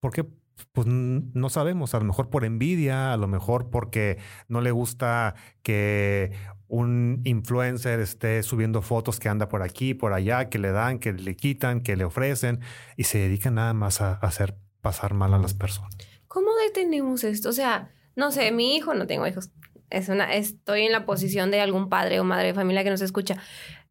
Porque 0.00 0.26
pues 0.72 0.86
no 0.86 1.48
sabemos, 1.48 1.94
a 1.94 1.98
lo 1.98 2.04
mejor 2.04 2.30
por 2.30 2.44
envidia, 2.44 3.12
a 3.12 3.16
lo 3.16 3.28
mejor 3.28 3.70
porque 3.70 4.18
no 4.48 4.60
le 4.60 4.70
gusta 4.70 5.34
que 5.62 6.32
un 6.68 7.20
influencer 7.24 8.00
esté 8.00 8.42
subiendo 8.42 8.80
fotos 8.80 9.20
que 9.20 9.28
anda 9.28 9.48
por 9.48 9.62
aquí, 9.62 9.94
por 9.94 10.12
allá, 10.12 10.48
que 10.48 10.58
le 10.58 10.72
dan, 10.72 10.98
que 10.98 11.12
le 11.12 11.36
quitan, 11.36 11.82
que 11.82 11.96
le 11.96 12.04
ofrecen 12.04 12.60
y 12.96 13.04
se 13.04 13.18
dedican 13.18 13.56
nada 13.56 13.74
más 13.74 14.00
a, 14.00 14.14
hacer 14.14 14.56
pasar 14.80 15.14
mal 15.14 15.34
a 15.34 15.38
las 15.38 15.54
personas. 15.54 15.94
¿Cómo 16.28 16.48
detenemos 16.66 17.24
esto? 17.24 17.50
O 17.50 17.52
sea, 17.52 17.90
no 18.16 18.30
sé, 18.32 18.52
mi 18.52 18.74
hijo, 18.74 18.94
no 18.94 19.06
tengo 19.06 19.26
hijos, 19.26 19.50
es 19.90 20.08
una, 20.08 20.32
estoy 20.34 20.82
en 20.82 20.92
la 20.92 21.04
posición 21.04 21.50
de 21.50 21.60
algún 21.60 21.88
padre 21.88 22.20
o 22.20 22.24
madre 22.24 22.48
de 22.48 22.54
familia 22.54 22.82
que 22.84 22.90
nos 22.90 23.02
escucha. 23.02 23.36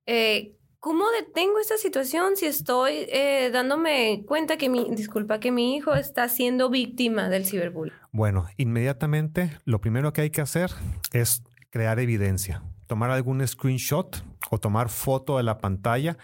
Eh, 0.07 0.57
¿Cómo 0.81 1.03
detengo 1.11 1.59
esta 1.59 1.77
situación 1.77 2.35
si 2.35 2.47
estoy 2.47 3.05
eh, 3.09 3.51
dándome 3.53 4.23
cuenta 4.25 4.57
que 4.57 4.67
mi, 4.67 4.89
disculpa, 4.89 5.39
que 5.39 5.51
mi 5.51 5.75
hijo 5.75 5.93
está 5.93 6.27
siendo 6.27 6.71
víctima 6.71 7.29
del 7.29 7.45
ciberbullying? 7.45 7.93
Bueno, 8.11 8.47
inmediatamente 8.57 9.55
lo 9.63 9.79
primero 9.79 10.11
que 10.11 10.21
hay 10.21 10.31
que 10.31 10.41
hacer 10.41 10.71
es 11.13 11.43
crear 11.69 11.99
evidencia, 11.99 12.63
tomar 12.87 13.11
algún 13.11 13.47
screenshot 13.47 14.25
o 14.49 14.57
tomar 14.57 14.89
foto 14.89 15.37
de 15.37 15.43
la 15.43 15.59
pantalla 15.59 16.17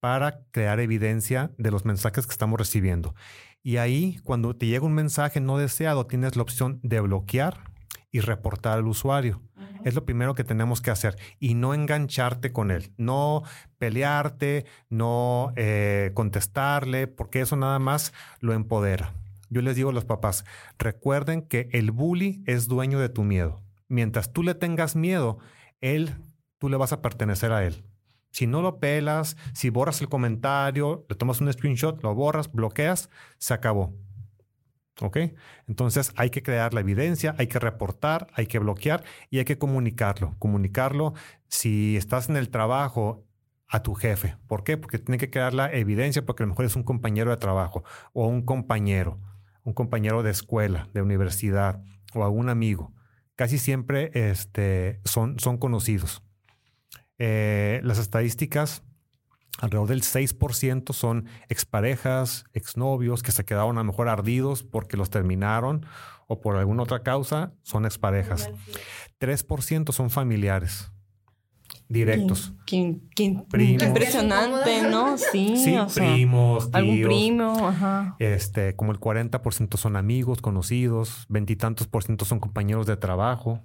para 0.00 0.40
crear 0.52 0.80
evidencia 0.80 1.50
de 1.58 1.70
los 1.70 1.84
mensajes 1.84 2.26
que 2.26 2.32
estamos 2.32 2.58
recibiendo. 2.58 3.14
Y 3.62 3.76
ahí, 3.76 4.20
cuando 4.24 4.56
te 4.56 4.64
llega 4.64 4.86
un 4.86 4.94
mensaje 4.94 5.38
no 5.42 5.58
deseado, 5.58 6.06
tienes 6.06 6.34
la 6.34 6.44
opción 6.44 6.80
de 6.82 7.00
bloquear 7.00 7.58
y 8.10 8.20
reportar 8.20 8.78
al 8.78 8.86
usuario. 8.86 9.42
Es 9.84 9.94
lo 9.94 10.04
primero 10.04 10.34
que 10.34 10.44
tenemos 10.44 10.80
que 10.80 10.90
hacer 10.90 11.16
y 11.38 11.54
no 11.54 11.74
engancharte 11.74 12.52
con 12.52 12.70
él, 12.70 12.92
no 12.96 13.42
pelearte, 13.78 14.66
no 14.88 15.52
eh, 15.56 16.10
contestarle, 16.14 17.06
porque 17.06 17.40
eso 17.40 17.56
nada 17.56 17.78
más 17.78 18.12
lo 18.40 18.52
empodera. 18.52 19.14
Yo 19.50 19.62
les 19.62 19.76
digo 19.76 19.90
a 19.90 19.94
los 19.94 20.04
papás, 20.04 20.44
recuerden 20.78 21.42
que 21.42 21.68
el 21.72 21.90
bully 21.90 22.42
es 22.46 22.68
dueño 22.68 22.98
de 22.98 23.08
tu 23.08 23.24
miedo. 23.24 23.62
Mientras 23.88 24.32
tú 24.32 24.42
le 24.42 24.54
tengas 24.54 24.94
miedo, 24.94 25.38
él, 25.80 26.14
tú 26.58 26.68
le 26.68 26.76
vas 26.76 26.92
a 26.92 27.00
pertenecer 27.00 27.52
a 27.52 27.64
él. 27.64 27.84
Si 28.30 28.46
no 28.46 28.60
lo 28.60 28.78
pelas, 28.78 29.36
si 29.54 29.70
borras 29.70 30.00
el 30.02 30.08
comentario, 30.08 31.06
le 31.08 31.16
tomas 31.16 31.40
un 31.40 31.52
screenshot, 31.52 32.02
lo 32.02 32.14
borras, 32.14 32.52
bloqueas, 32.52 33.08
se 33.38 33.54
acabó. 33.54 33.94
¿Ok? 35.00 35.18
Entonces 35.68 36.12
hay 36.16 36.30
que 36.30 36.42
crear 36.42 36.74
la 36.74 36.80
evidencia, 36.80 37.34
hay 37.38 37.46
que 37.46 37.58
reportar, 37.58 38.26
hay 38.34 38.46
que 38.46 38.58
bloquear 38.58 39.04
y 39.30 39.38
hay 39.38 39.44
que 39.44 39.58
comunicarlo. 39.58 40.34
Comunicarlo 40.38 41.14
si 41.48 41.96
estás 41.96 42.28
en 42.28 42.36
el 42.36 42.50
trabajo 42.50 43.24
a 43.68 43.82
tu 43.82 43.94
jefe. 43.94 44.36
¿Por 44.46 44.64
qué? 44.64 44.76
Porque 44.76 44.98
tiene 44.98 45.18
que 45.18 45.30
crear 45.30 45.54
la 45.54 45.70
evidencia 45.72 46.24
porque 46.24 46.42
a 46.42 46.46
lo 46.46 46.50
mejor 46.50 46.64
es 46.64 46.74
un 46.74 46.82
compañero 46.82 47.30
de 47.30 47.36
trabajo 47.36 47.84
o 48.12 48.26
un 48.26 48.42
compañero, 48.42 49.20
un 49.62 49.74
compañero 49.74 50.22
de 50.22 50.30
escuela, 50.30 50.88
de 50.94 51.02
universidad 51.02 51.82
o 52.14 52.24
algún 52.24 52.48
amigo. 52.48 52.92
Casi 53.36 53.58
siempre 53.58 54.10
este, 54.14 55.00
son, 55.04 55.38
son 55.38 55.58
conocidos. 55.58 56.24
Eh, 57.18 57.80
las 57.84 57.98
estadísticas 57.98 58.82
alrededor 59.58 59.88
del 59.88 60.02
6% 60.02 60.92
son 60.92 61.26
exparejas, 61.48 62.44
exnovios 62.52 63.22
que 63.22 63.32
se 63.32 63.44
quedaron 63.44 63.78
a 63.78 63.80
lo 63.80 63.84
mejor 63.84 64.08
ardidos 64.08 64.62
porque 64.62 64.96
los 64.96 65.10
terminaron 65.10 65.86
o 66.26 66.40
por 66.40 66.56
alguna 66.56 66.82
otra 66.82 67.02
causa, 67.02 67.52
son 67.62 67.86
exparejas. 67.86 68.50
3% 69.20 69.92
son 69.92 70.10
familiares 70.10 70.90
directos. 71.88 72.52
impresionante, 72.70 74.82
¿no? 74.90 75.16
Sí, 75.16 75.56
sí 75.56 75.76
primos, 75.94 76.68
algún 76.72 77.02
primo, 77.02 77.68
ajá. 77.68 78.16
Este, 78.18 78.76
como 78.76 78.92
el 78.92 79.00
40% 79.00 79.76
son 79.76 79.96
amigos, 79.96 80.42
conocidos, 80.42 81.24
veintitantos 81.28 81.86
por 81.86 82.04
ciento 82.04 82.24
son 82.24 82.40
compañeros 82.40 82.86
de 82.86 82.96
trabajo. 82.96 83.64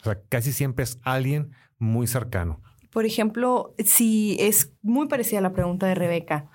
O 0.00 0.04
sea, 0.04 0.20
casi 0.28 0.52
siempre 0.52 0.84
es 0.84 0.98
alguien 1.02 1.52
muy 1.78 2.06
cercano. 2.06 2.60
Por 2.94 3.06
ejemplo, 3.06 3.74
si 3.84 4.36
es 4.38 4.70
muy 4.80 5.08
parecida 5.08 5.40
a 5.40 5.42
la 5.42 5.52
pregunta 5.52 5.88
de 5.88 5.96
Rebeca, 5.96 6.48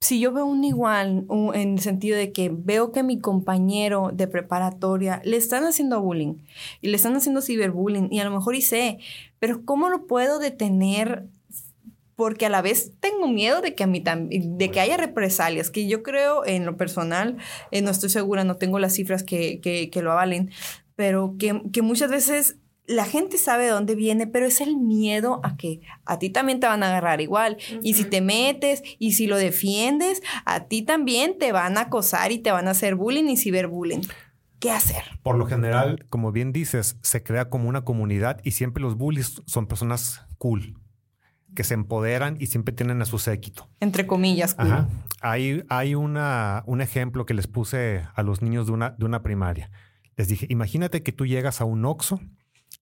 si 0.00 0.18
yo 0.18 0.32
veo 0.32 0.46
un 0.46 0.64
igual 0.64 1.26
en 1.52 1.74
el 1.74 1.80
sentido 1.80 2.16
de 2.16 2.32
que 2.32 2.50
veo 2.50 2.92
que 2.92 3.02
mi 3.02 3.20
compañero 3.20 4.10
de 4.10 4.26
preparatoria 4.26 5.20
le 5.22 5.36
están 5.36 5.64
haciendo 5.64 6.00
bullying 6.00 6.36
y 6.80 6.88
le 6.88 6.96
están 6.96 7.14
haciendo 7.14 7.42
ciberbullying 7.42 8.08
y 8.10 8.20
a 8.20 8.24
lo 8.24 8.30
mejor 8.30 8.54
hice, 8.54 9.00
pero 9.38 9.62
¿cómo 9.66 9.90
lo 9.90 10.06
puedo 10.06 10.38
detener? 10.38 11.26
Porque 12.16 12.46
a 12.46 12.48
la 12.50 12.62
vez 12.62 12.92
tengo 12.98 13.28
miedo 13.28 13.60
de 13.60 13.74
que 13.74 13.84
a 13.84 13.86
mí 13.86 14.02
de 14.02 14.70
que 14.70 14.80
haya 14.80 14.96
represalias, 14.96 15.68
que 15.68 15.86
yo 15.86 16.02
creo 16.02 16.46
en 16.46 16.64
lo 16.64 16.78
personal, 16.78 17.36
eh, 17.70 17.82
no 17.82 17.90
estoy 17.90 18.08
segura, 18.08 18.44
no 18.44 18.56
tengo 18.56 18.78
las 18.78 18.94
cifras 18.94 19.22
que, 19.24 19.60
que, 19.60 20.02
lo 20.02 20.12
avalen, 20.12 20.50
pero 20.96 21.36
que 21.38 21.82
muchas 21.82 22.10
veces 22.10 22.56
la 22.90 23.04
gente 23.04 23.38
sabe 23.38 23.64
de 23.64 23.70
dónde 23.70 23.94
viene, 23.94 24.26
pero 24.26 24.46
es 24.46 24.60
el 24.60 24.76
miedo 24.76 25.40
a 25.44 25.56
que 25.56 25.80
a 26.04 26.18
ti 26.18 26.28
también 26.28 26.58
te 26.58 26.66
van 26.66 26.82
a 26.82 26.88
agarrar 26.88 27.20
igual. 27.20 27.56
Y 27.82 27.94
si 27.94 28.04
te 28.04 28.20
metes 28.20 28.82
y 28.98 29.12
si 29.12 29.26
lo 29.26 29.36
defiendes, 29.36 30.22
a 30.44 30.64
ti 30.64 30.82
también 30.82 31.38
te 31.38 31.52
van 31.52 31.78
a 31.78 31.82
acosar 31.82 32.32
y 32.32 32.38
te 32.38 32.50
van 32.50 32.66
a 32.66 32.72
hacer 32.72 32.96
bullying 32.96 33.28
y 33.28 33.36
ciberbullying. 33.36 34.02
¿Qué 34.58 34.72
hacer? 34.72 35.04
Por 35.22 35.36
lo 35.36 35.46
general, 35.46 36.04
como 36.10 36.32
bien 36.32 36.52
dices, 36.52 36.98
se 37.00 37.22
crea 37.22 37.48
como 37.48 37.68
una 37.68 37.84
comunidad 37.84 38.40
y 38.42 38.50
siempre 38.50 38.82
los 38.82 38.96
bullies 38.96 39.40
son 39.46 39.66
personas 39.66 40.26
cool, 40.36 40.74
que 41.54 41.64
se 41.64 41.74
empoderan 41.74 42.36
y 42.40 42.46
siempre 42.46 42.74
tienen 42.74 43.00
a 43.00 43.04
su 43.04 43.18
séquito. 43.18 43.70
Entre 43.78 44.06
comillas, 44.06 44.54
cool. 44.54 44.86
Hay, 45.22 45.62
hay 45.68 45.94
una, 45.94 46.64
un 46.66 46.80
ejemplo 46.80 47.24
que 47.24 47.34
les 47.34 47.46
puse 47.46 48.02
a 48.14 48.22
los 48.22 48.42
niños 48.42 48.66
de 48.66 48.72
una, 48.72 48.90
de 48.90 49.04
una 49.04 49.22
primaria. 49.22 49.70
Les 50.16 50.28
dije, 50.28 50.46
imagínate 50.50 51.02
que 51.02 51.12
tú 51.12 51.24
llegas 51.24 51.60
a 51.60 51.64
un 51.64 51.84
Oxxo 51.84 52.20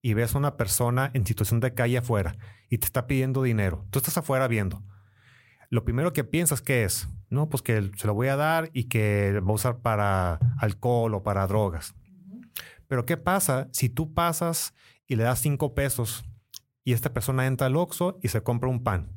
y 0.01 0.15
ves 0.15 0.35
a 0.35 0.39
una 0.39 0.57
persona 0.57 1.11
en 1.15 1.27
situación 1.27 1.61
de 1.61 1.75
calle 1.75 1.99
afuera 1.99 2.37
y 2.69 2.79
te 2.79 2.87
está 2.87 3.07
pidiendo 3.07 3.43
dinero. 3.43 3.87
Tú 3.91 3.99
estás 3.99 4.19
afuera 4.19 4.49
viendo. 4.49 4.83
Lo 5.71 5.85
primero 5.85 6.13
que 6.13 6.25
piensas 6.25 6.63
que 6.63 6.85
es, 6.85 7.09
no, 7.29 7.49
pues 7.49 7.63
que 7.63 7.91
se 7.97 8.07
lo 8.07 8.15
voy 8.15 8.29
a 8.29 8.37
dar 8.37 8.71
y 8.73 8.85
que 8.85 9.41
va 9.41 9.51
a 9.51 9.55
usar 9.55 9.81
para 9.81 10.39
alcohol 10.59 11.15
o 11.15 11.23
para 11.23 11.47
drogas. 11.47 11.95
Pero 12.87 13.05
¿qué 13.05 13.17
pasa 13.17 13.69
si 13.73 13.91
tú 13.91 14.15
pasas 14.15 14.75
y 15.07 15.17
le 15.17 15.25
das 15.25 15.41
cinco 15.41 15.75
pesos 15.75 16.25
y 16.85 16.95
esta 16.95 17.13
persona 17.13 17.47
entra 17.47 17.67
al 17.67 17.77
Oxxo 17.77 18.19
y 18.23 18.29
se 18.29 18.43
compra 18.43 18.71
un 18.71 18.83
pan? 18.83 19.13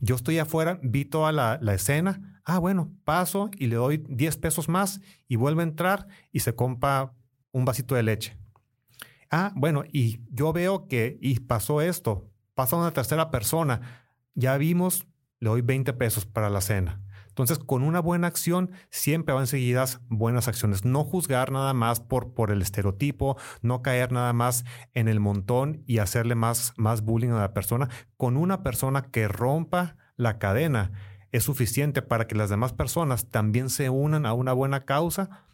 Yo 0.00 0.14
estoy 0.14 0.38
afuera, 0.38 0.78
vi 0.82 1.04
toda 1.04 1.32
la, 1.32 1.58
la 1.60 1.74
escena. 1.74 2.40
Ah, 2.44 2.58
bueno, 2.58 2.92
paso 3.04 3.50
y 3.58 3.66
le 3.66 3.76
doy 3.76 4.04
10 4.08 4.36
pesos 4.38 4.68
más 4.68 5.00
y 5.26 5.36
vuelve 5.36 5.62
a 5.62 5.66
entrar 5.66 6.06
y 6.32 6.40
se 6.40 6.54
compra 6.54 7.12
un 7.50 7.64
vasito 7.64 7.94
de 7.94 8.02
leche. 8.02 8.36
Ah, 9.30 9.52
bueno, 9.56 9.84
y 9.92 10.20
yo 10.30 10.52
veo 10.52 10.86
que 10.88 11.18
y 11.20 11.40
pasó 11.40 11.80
esto, 11.80 12.30
pasa 12.54 12.76
una 12.76 12.92
tercera 12.92 13.30
persona, 13.30 13.80
ya 14.34 14.56
vimos, 14.56 15.06
le 15.40 15.50
doy 15.50 15.62
20 15.62 15.92
pesos 15.94 16.26
para 16.26 16.50
la 16.50 16.60
cena. 16.60 17.02
Entonces, 17.36 17.58
con 17.58 17.82
una 17.82 18.00
buena 18.00 18.28
acción, 18.28 18.70
siempre 18.88 19.34
van 19.34 19.46
seguidas 19.46 20.00
buenas 20.08 20.48
acciones. 20.48 20.86
No 20.86 21.04
juzgar 21.04 21.52
nada 21.52 21.74
más 21.74 22.00
por, 22.00 22.32
por 22.32 22.50
el 22.50 22.62
estereotipo, 22.62 23.36
no 23.60 23.82
caer 23.82 24.10
nada 24.10 24.32
más 24.32 24.64
en 24.94 25.06
el 25.06 25.20
montón 25.20 25.82
y 25.86 25.98
hacerle 25.98 26.34
más, 26.34 26.72
más 26.78 27.02
bullying 27.02 27.32
a 27.32 27.40
la 27.40 27.52
persona. 27.52 27.90
Con 28.16 28.38
una 28.38 28.62
persona 28.62 29.10
que 29.10 29.28
rompa 29.28 29.98
la 30.16 30.38
cadena, 30.38 30.92
es 31.30 31.44
suficiente 31.44 32.00
para 32.00 32.26
que 32.26 32.36
las 32.36 32.48
demás 32.48 32.72
personas 32.72 33.28
también 33.30 33.68
se 33.68 33.90
unan 33.90 34.24
a 34.24 34.32
una 34.32 34.54
buena 34.54 34.86
causa 34.86 35.44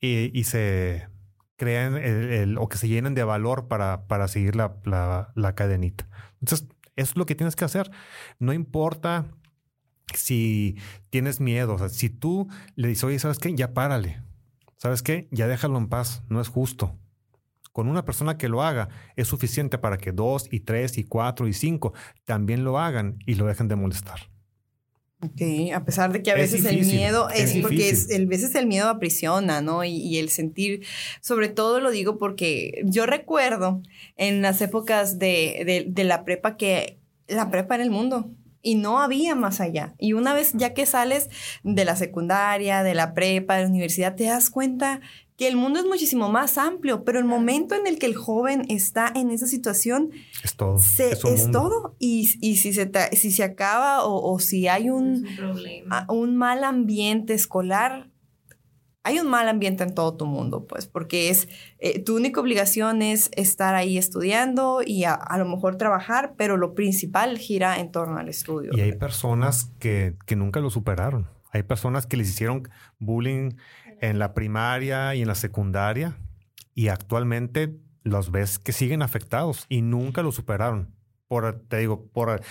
y 0.00 0.44
se 0.44 1.08
crean 1.56 1.96
el, 1.96 2.58
o 2.58 2.68
que 2.68 2.78
se 2.78 2.88
llenen 2.88 3.14
de 3.14 3.24
valor 3.24 3.68
para, 3.68 4.06
para 4.06 4.28
seguir 4.28 4.56
la, 4.56 4.76
la, 5.34 5.54
cadenita. 5.54 6.08
Entonces, 6.40 6.68
eso 6.96 7.10
es 7.12 7.16
lo 7.16 7.26
que 7.26 7.34
tienes 7.34 7.56
que 7.56 7.64
hacer. 7.64 7.90
No 8.38 8.52
importa 8.52 9.26
si 10.14 10.76
tienes 11.10 11.40
miedo, 11.40 11.74
o 11.74 11.78
sea, 11.78 11.88
si 11.88 12.10
tú 12.10 12.48
le 12.74 12.88
dices, 12.88 13.04
oye, 13.04 13.18
¿sabes 13.18 13.38
qué? 13.38 13.54
Ya 13.54 13.72
párale. 13.74 14.22
¿Sabes 14.76 15.02
qué? 15.02 15.28
Ya 15.30 15.48
déjalo 15.48 15.78
en 15.78 15.88
paz. 15.88 16.22
No 16.28 16.40
es 16.40 16.48
justo. 16.48 16.98
Con 17.72 17.88
una 17.88 18.04
persona 18.04 18.38
que 18.38 18.48
lo 18.48 18.62
haga 18.62 18.88
es 19.16 19.26
suficiente 19.26 19.78
para 19.78 19.98
que 19.98 20.12
dos 20.12 20.46
y 20.50 20.60
tres 20.60 20.98
y 20.98 21.04
cuatro 21.04 21.48
y 21.48 21.52
cinco 21.52 21.92
también 22.24 22.62
lo 22.62 22.78
hagan 22.78 23.18
y 23.26 23.34
lo 23.34 23.46
dejen 23.46 23.66
de 23.66 23.76
molestar. 23.76 24.33
Sí, 25.36 25.70
a 25.70 25.84
pesar 25.84 26.12
de 26.12 26.22
que 26.22 26.30
a 26.30 26.34
veces 26.34 26.64
el 26.64 26.84
miedo 26.84 27.28
es, 27.30 27.56
porque 27.62 27.88
es, 27.88 28.08
a 28.12 28.18
veces 28.26 28.54
el 28.54 28.66
miedo 28.66 28.88
aprisiona, 28.88 29.60
¿no? 29.60 29.84
Y, 29.84 30.18
el 30.18 30.28
sentir, 30.28 30.84
sobre 31.20 31.48
todo 31.48 31.80
lo 31.80 31.90
digo 31.90 32.18
porque 32.18 32.82
yo 32.84 33.06
recuerdo 33.06 33.82
en 34.16 34.42
las 34.42 34.60
épocas 34.60 35.18
de, 35.18 35.84
de 35.88 36.04
la 36.04 36.24
prepa 36.24 36.56
que 36.56 36.98
la 37.26 37.50
prepa 37.50 37.74
era 37.74 37.84
el 37.84 37.90
mundo 37.90 38.30
y 38.64 38.76
no 38.76 38.98
había 38.98 39.34
más 39.34 39.60
allá. 39.60 39.94
Y 39.98 40.14
una 40.14 40.34
vez 40.34 40.52
ya 40.54 40.72
que 40.72 40.86
sales 40.86 41.28
de 41.62 41.84
la 41.84 41.96
secundaria, 41.96 42.82
de 42.82 42.94
la 42.94 43.14
prepa, 43.14 43.56
de 43.56 43.64
la 43.64 43.68
universidad, 43.68 44.16
te 44.16 44.24
das 44.24 44.50
cuenta 44.50 45.00
que 45.36 45.48
el 45.48 45.56
mundo 45.56 45.80
es 45.80 45.86
muchísimo 45.86 46.28
más 46.28 46.58
amplio, 46.58 47.04
pero 47.04 47.18
el 47.18 47.24
momento 47.24 47.74
en 47.74 47.86
el 47.86 47.98
que 47.98 48.06
el 48.06 48.14
joven 48.14 48.64
está 48.68 49.10
en 49.14 49.30
esa 49.30 49.46
situación 49.46 50.10
es 50.44 50.54
todo. 50.54 50.76
es, 50.76 51.50
todo. 51.50 51.96
Y, 51.98 52.26
si, 52.26 52.72
se 52.72 52.90
si 53.12 53.32
se 53.32 53.42
acaba 53.42 54.04
o, 54.04 54.38
si 54.38 54.68
hay 54.68 54.90
un, 54.90 55.26
un, 56.08 56.36
mal 56.36 56.62
ambiente 56.62 57.34
escolar, 57.34 58.10
hay 59.02 59.18
un 59.18 59.28
mal 59.28 59.48
ambiente 59.48 59.82
en 59.82 59.94
todo 59.94 60.16
tu 60.16 60.24
mundo, 60.24 60.66
pues, 60.66 60.86
porque 60.86 61.28
es 61.30 61.48
eh, 61.78 62.02
tu 62.02 62.16
única 62.16 62.40
obligación 62.40 63.02
es 63.02 63.30
estar 63.36 63.74
ahí 63.74 63.98
estudiando 63.98 64.82
y 64.86 65.02
a, 65.04 65.18
lo 65.36 65.46
mejor 65.46 65.76
trabajar, 65.76 66.34
pero 66.38 66.56
lo 66.56 66.74
principal 66.74 67.38
gira 67.38 67.80
en 67.80 67.90
torno 67.90 68.18
al 68.18 68.28
estudio. 68.28 68.70
Y 68.72 68.80
hay 68.80 68.92
personas 68.92 69.72
que, 69.80 70.14
que 70.26 70.36
nunca 70.36 70.60
lo 70.60 70.70
superaron. 70.70 71.28
Hay 71.54 71.62
personas 71.62 72.06
que 72.06 72.16
les 72.16 72.28
hicieron 72.28 72.68
bullying 72.98 73.52
en 74.00 74.18
la 74.18 74.34
primaria 74.34 75.14
y 75.14 75.22
en 75.22 75.28
la 75.28 75.34
secundaria 75.34 76.16
y 76.74 76.88
actualmente 76.88 77.76
los 78.02 78.30
ves 78.30 78.58
que 78.58 78.72
siguen 78.72 79.02
afectados 79.02 79.66
y 79.68 79.82
nunca 79.82 80.22
lo 80.22 80.32
superaron. 80.32 80.94
Por, 81.26 81.60
te 81.68 81.78
digo, 81.78 82.06
por 82.08 82.42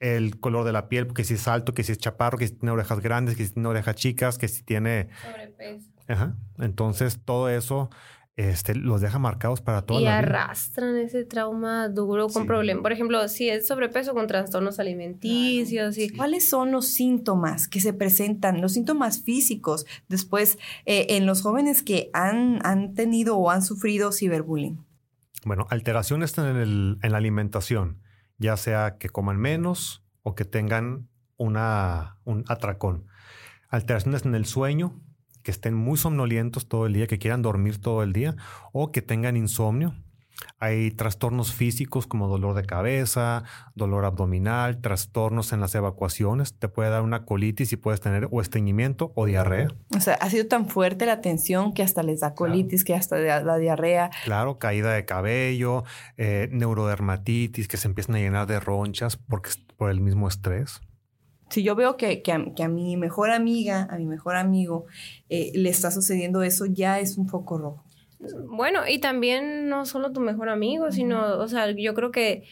el 0.00 0.40
color 0.40 0.64
de 0.64 0.72
la 0.72 0.88
piel, 0.88 1.12
que 1.12 1.24
si 1.24 1.34
es 1.34 1.46
alto, 1.46 1.74
que 1.74 1.82
si 1.82 1.92
es 1.92 1.98
chaparro, 1.98 2.38
que 2.38 2.48
si 2.48 2.54
tiene 2.54 2.72
orejas 2.72 3.00
grandes, 3.00 3.36
que 3.36 3.44
si 3.44 3.52
tiene 3.52 3.68
orejas 3.68 3.96
chicas, 3.96 4.38
que 4.38 4.48
si 4.48 4.62
tiene... 4.62 5.08
Sobrepeso. 5.22 5.90
Ajá. 6.08 6.36
Entonces, 6.58 7.20
todo 7.24 7.48
eso 7.48 7.90
este, 8.36 8.74
los 8.74 9.00
deja 9.00 9.18
marcados 9.18 9.60
para 9.60 9.82
toda 9.82 10.00
y 10.00 10.04
la 10.04 10.18
vida. 10.18 10.20
Y 10.20 10.24
arrastran 10.24 10.96
ese 10.96 11.24
trauma 11.24 11.88
duro 11.88 12.28
con 12.28 12.46
problemas. 12.46 12.82
Por 12.82 12.92
ejemplo, 12.92 13.28
si 13.28 13.48
es 13.48 13.66
sobrepeso 13.66 14.12
con 14.14 14.26
trastornos 14.26 14.80
alimenticios. 14.80 15.96
Y... 15.98 16.10
¿Cuáles 16.10 16.48
son 16.48 16.72
los 16.72 16.88
síntomas 16.88 17.68
que 17.68 17.80
se 17.80 17.92
presentan, 17.92 18.60
los 18.60 18.72
síntomas 18.72 19.22
físicos 19.22 19.86
después 20.08 20.58
eh, 20.84 21.06
en 21.10 21.26
los 21.26 21.42
jóvenes 21.42 21.82
que 21.82 22.10
han, 22.12 22.58
han 22.64 22.94
tenido 22.94 23.36
o 23.36 23.50
han 23.50 23.62
sufrido 23.62 24.10
ciberbullying? 24.10 24.84
Bueno, 25.44 25.66
alteraciones 25.70 26.36
en, 26.38 26.56
el, 26.56 26.98
en 27.02 27.12
la 27.12 27.18
alimentación, 27.18 28.00
ya 28.38 28.56
sea 28.56 28.96
que 28.98 29.10
coman 29.10 29.36
menos 29.36 30.04
o 30.22 30.34
que 30.34 30.44
tengan 30.44 31.08
una, 31.36 32.18
un 32.24 32.44
atracón. 32.48 33.06
Alteraciones 33.68 34.24
en 34.24 34.34
el 34.34 34.46
sueño, 34.46 35.00
que 35.44 35.52
estén 35.52 35.74
muy 35.74 35.96
somnolientos 35.96 36.66
todo 36.66 36.86
el 36.86 36.94
día, 36.94 37.06
que 37.06 37.18
quieran 37.20 37.42
dormir 37.42 37.80
todo 37.80 38.02
el 38.02 38.12
día 38.12 38.34
o 38.72 38.90
que 38.90 39.02
tengan 39.02 39.36
insomnio. 39.36 39.94
Hay 40.58 40.90
trastornos 40.90 41.52
físicos 41.52 42.06
como 42.06 42.26
dolor 42.26 42.54
de 42.54 42.64
cabeza, 42.64 43.44
dolor 43.74 44.04
abdominal, 44.04 44.80
trastornos 44.80 45.52
en 45.52 45.60
las 45.60 45.74
evacuaciones. 45.74 46.58
Te 46.58 46.68
puede 46.68 46.90
dar 46.90 47.02
una 47.02 47.24
colitis 47.24 47.72
y 47.72 47.76
puedes 47.76 48.00
tener 48.00 48.28
o 48.30 48.40
estreñimiento 48.40 49.12
o 49.14 49.26
diarrea. 49.26 49.68
O 49.96 50.00
sea, 50.00 50.14
ha 50.14 50.30
sido 50.30 50.46
tan 50.46 50.68
fuerte 50.68 51.06
la 51.06 51.20
tensión 51.20 51.72
que 51.72 51.82
hasta 51.82 52.02
les 52.02 52.20
da 52.20 52.34
colitis, 52.34 52.84
que 52.84 52.94
hasta 52.94 53.16
la 53.18 53.58
diarrea. 53.58 54.10
Claro, 54.24 54.58
caída 54.58 54.92
de 54.92 55.04
cabello, 55.04 55.84
eh, 56.16 56.48
neurodermatitis, 56.50 57.68
que 57.68 57.76
se 57.76 57.86
empiezan 57.86 58.16
a 58.16 58.18
llenar 58.18 58.46
de 58.46 58.58
ronchas 58.58 59.16
porque, 59.16 59.50
por 59.76 59.90
el 59.90 60.00
mismo 60.00 60.28
estrés 60.28 60.80
si 61.50 61.62
yo 61.62 61.74
veo 61.74 61.96
que, 61.96 62.22
que, 62.22 62.32
a, 62.32 62.68
mi 62.68 62.96
mejor 62.96 63.30
amiga, 63.30 63.86
a 63.90 63.96
mi 63.96 64.06
mejor 64.06 64.36
amigo, 64.36 64.86
eh, 65.28 65.52
le 65.54 65.70
está 65.70 65.90
sucediendo 65.90 66.42
eso, 66.42 66.66
ya 66.66 67.00
es 67.00 67.16
un 67.18 67.28
foco 67.28 67.58
rojo. 67.58 67.84
Bueno, 68.48 68.80
y 68.88 68.98
también 68.98 69.68
no 69.68 69.84
solo 69.84 70.12
tu 70.12 70.20
mejor 70.20 70.48
amigo, 70.48 70.90
sino, 70.90 71.38
o 71.38 71.48
sea, 71.48 71.70
yo 71.70 71.94
creo 71.94 72.10
que 72.10 72.44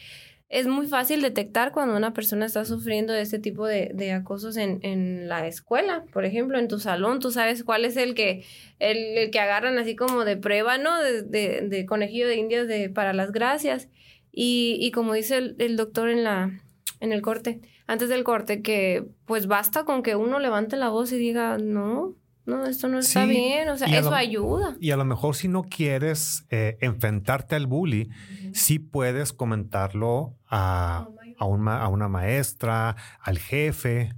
es 0.49 0.67
muy 0.67 0.85
fácil 0.85 1.21
detectar 1.23 1.71
cuando 1.71 1.97
una 1.97 2.13
persona 2.13 2.45
está 2.45 2.63
sufriendo 2.63 3.11
de 3.11 3.21
este 3.21 3.39
tipo 3.39 3.65
de, 3.65 3.89
de 3.95 4.11
acosos 4.11 4.55
en, 4.55 4.79
en, 4.83 5.27
la 5.27 5.47
escuela, 5.47 6.05
por 6.13 6.25
ejemplo, 6.25 6.59
en 6.59 6.67
tu 6.67 6.77
salón, 6.77 7.19
tú 7.19 7.31
sabes 7.31 7.63
cuál 7.63 7.85
es 7.85 7.97
el 7.97 8.13
que, 8.13 8.45
el, 8.77 9.31
que 9.31 9.39
agarran 9.39 9.79
así 9.79 9.95
como 9.95 10.25
de 10.25 10.37
prueba, 10.37 10.77
¿no? 10.77 11.01
De, 11.01 11.23
de, 11.23 11.85
conejillo 11.87 12.27
de 12.27 12.35
indias 12.35 12.67
de, 12.67 12.89
para 12.89 13.13
las 13.13 13.31
gracias. 13.31 13.89
Y, 14.31 14.77
y 14.79 14.91
como 14.91 15.13
dice 15.13 15.37
el, 15.37 15.55
el 15.57 15.75
doctor 15.75 16.09
en, 16.09 16.23
la, 16.23 16.61
en 16.99 17.13
el 17.13 17.23
corte, 17.23 17.59
antes 17.87 18.09
del 18.09 18.23
corte 18.23 18.61
que 18.61 19.05
pues 19.25 19.47
basta 19.47 19.83
con 19.83 20.03
que 20.03 20.15
uno 20.15 20.39
levante 20.39 20.77
la 20.77 20.89
voz 20.89 21.11
y 21.11 21.17
diga, 21.17 21.57
no, 21.57 22.15
no, 22.45 22.65
esto 22.65 22.87
no 22.87 22.99
está 22.99 23.25
bien, 23.25 23.69
o 23.69 23.77
sea, 23.77 23.87
eso 23.87 24.13
ayuda. 24.13 24.75
Y 24.79 24.91
a 24.91 24.97
lo 24.97 25.05
mejor 25.05 25.35
si 25.35 25.47
no 25.47 25.63
quieres 25.63 26.45
eh, 26.49 26.77
enfrentarte 26.81 27.55
al 27.55 27.67
bully, 27.67 28.09
sí 28.53 28.79
puedes 28.79 29.31
comentarlo 29.31 30.37
a, 30.47 31.07
a, 31.39 31.45
a, 31.45 31.87
una 31.87 32.07
maestra, 32.09 32.95
al 33.21 33.39
jefe. 33.39 34.13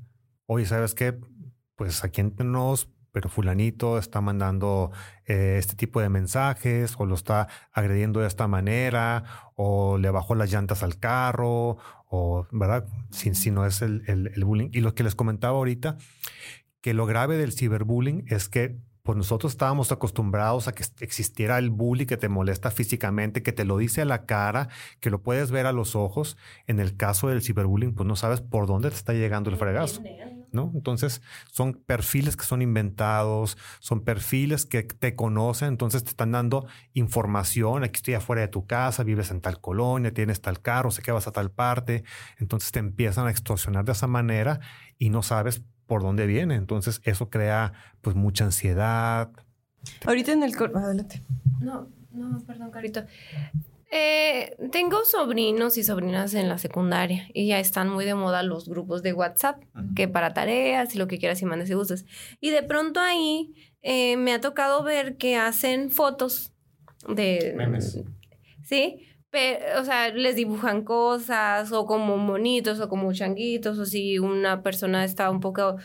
Oye, 0.47 0.65
¿sabes 0.65 0.95
qué? 0.95 1.17
Pues 1.75 2.03
aquí 2.03 2.21
entre 2.21 2.45
nos, 2.47 2.89
pero 3.15 3.29
fulanito 3.29 3.97
está 3.97 4.19
mandando 4.19 4.91
eh, 5.25 5.55
este 5.57 5.75
tipo 5.75 6.01
de 6.01 6.09
mensajes 6.09 6.95
o 6.97 7.05
lo 7.05 7.15
está 7.15 7.47
agrediendo 7.71 8.19
de 8.19 8.27
esta 8.27 8.47
manera 8.47 9.23
o 9.55 9.97
le 9.97 10.09
bajó 10.09 10.35
las 10.35 10.51
llantas 10.51 10.83
al 10.83 10.99
carro 10.99 11.77
o, 12.15 12.47
¿verdad? 12.51 12.87
Si, 13.11 13.33
si 13.35 13.51
no 13.51 13.65
es 13.65 13.81
el, 13.81 14.03
el, 14.07 14.45
bullying. 14.45 14.69
Y 14.71 14.81
lo 14.81 14.95
que 14.95 15.03
les 15.03 15.15
comentaba 15.15 15.57
ahorita, 15.57 15.97
que 16.81 16.93
lo 16.93 17.05
grave 17.05 17.37
del 17.37 17.51
ciberbullying 17.51 18.25
es 18.27 18.49
que 18.49 18.77
pues 19.05 19.17
nosotros 19.17 19.51
estábamos 19.51 19.91
acostumbrados 19.91 20.67
a 20.67 20.71
que 20.71 20.83
existiera 20.99 21.59
el 21.59 21.69
bully 21.69 22.07
que 22.07 22.17
te 22.17 22.27
molesta 22.27 22.71
físicamente, 22.71 23.43
que 23.43 23.53
te 23.53 23.63
lo 23.63 23.77
dice 23.77 24.01
a 24.01 24.05
la 24.05 24.25
cara, 24.25 24.67
que 24.99 25.11
lo 25.11 25.21
puedes 25.21 25.51
ver 25.51 25.67
a 25.67 25.71
los 25.71 25.95
ojos. 25.95 26.37
En 26.65 26.79
el 26.79 26.97
caso 26.97 27.27
del 27.27 27.43
ciberbullying, 27.43 27.93
pues 27.93 28.07
no 28.07 28.15
sabes 28.15 28.41
por 28.41 28.65
dónde 28.65 28.89
te 28.89 28.95
está 28.95 29.13
llegando 29.13 29.51
el 29.51 29.57
fregazo. 29.57 30.01
¿no? 30.51 30.71
Entonces, 30.73 31.21
son 31.51 31.73
perfiles 31.85 32.35
que 32.35 32.45
son 32.45 32.63
inventados, 32.63 33.59
son 33.79 34.03
perfiles 34.03 34.65
que 34.65 34.81
te 34.81 35.13
conocen, 35.15 35.67
entonces 35.67 36.03
te 36.03 36.09
están 36.09 36.31
dando 36.31 36.65
información. 36.93 37.83
Aquí 37.83 37.97
estoy 37.97 38.15
afuera 38.15 38.41
de 38.41 38.47
tu 38.47 38.65
casa, 38.65 39.03
vives 39.03 39.29
en 39.29 39.39
tal 39.39 39.61
colonia, 39.61 40.15
tienes 40.15 40.41
tal 40.41 40.61
carro, 40.61 40.89
sé 40.89 41.03
que 41.03 41.11
vas 41.11 41.27
a 41.27 41.31
tal 41.31 41.51
parte. 41.51 42.03
Entonces 42.39 42.71
te 42.71 42.79
empiezan 42.79 43.27
a 43.27 43.29
extorsionar 43.29 43.85
de 43.85 43.91
esa 43.91 44.07
manera 44.07 44.61
y 44.97 45.11
no 45.11 45.21
sabes 45.21 45.61
por 45.87 46.01
dónde 46.01 46.27
viene. 46.27 46.55
Entonces, 46.55 47.01
eso 47.03 47.29
crea 47.29 47.73
pues 48.01 48.15
mucha 48.15 48.45
ansiedad. 48.45 49.31
Ahorita 50.05 50.31
en 50.31 50.43
el... 50.43 50.53
Adelante. 50.55 51.21
No, 51.59 51.89
no, 52.11 52.43
perdón, 52.45 52.71
Carito. 52.71 53.03
Eh, 53.91 54.57
tengo 54.71 55.05
sobrinos 55.05 55.77
y 55.77 55.83
sobrinas 55.83 56.33
en 56.33 56.49
la 56.49 56.57
secundaria 56.57 57.29
y 57.33 57.47
ya 57.47 57.59
están 57.59 57.87
muy 57.89 58.03
de 58.03 58.15
moda 58.15 58.43
los 58.43 58.67
grupos 58.67 59.03
de 59.03 59.13
WhatsApp, 59.13 59.63
que 59.95 60.07
para 60.07 60.33
tareas 60.33 60.93
y 60.95 60.97
lo 60.97 61.07
que 61.07 61.17
quieras 61.17 61.41
y 61.41 61.45
mandes 61.45 61.69
y 61.69 61.75
gustes. 61.75 62.05
Y 62.41 62.49
de 62.49 62.63
pronto 62.63 62.99
ahí 62.99 63.53
eh, 63.83 64.17
me 64.17 64.33
ha 64.33 64.41
tocado 64.41 64.83
ver 64.83 65.17
que 65.17 65.37
hacen 65.37 65.91
fotos 65.91 66.51
de... 67.07 67.53
Memes. 67.55 68.01
Sí, 68.63 69.07
o 69.79 69.85
sea, 69.85 70.09
les 70.09 70.35
dibujan 70.35 70.83
cosas 70.83 71.71
o 71.71 71.85
como 71.85 72.17
monitos 72.17 72.79
o 72.79 72.89
como 72.89 73.13
changuitos 73.13 73.77
o 73.79 73.85
si 73.85 74.19
una 74.19 74.63
persona 74.63 75.03
está 75.03 75.29
un 75.29 75.39
poco 75.39 75.77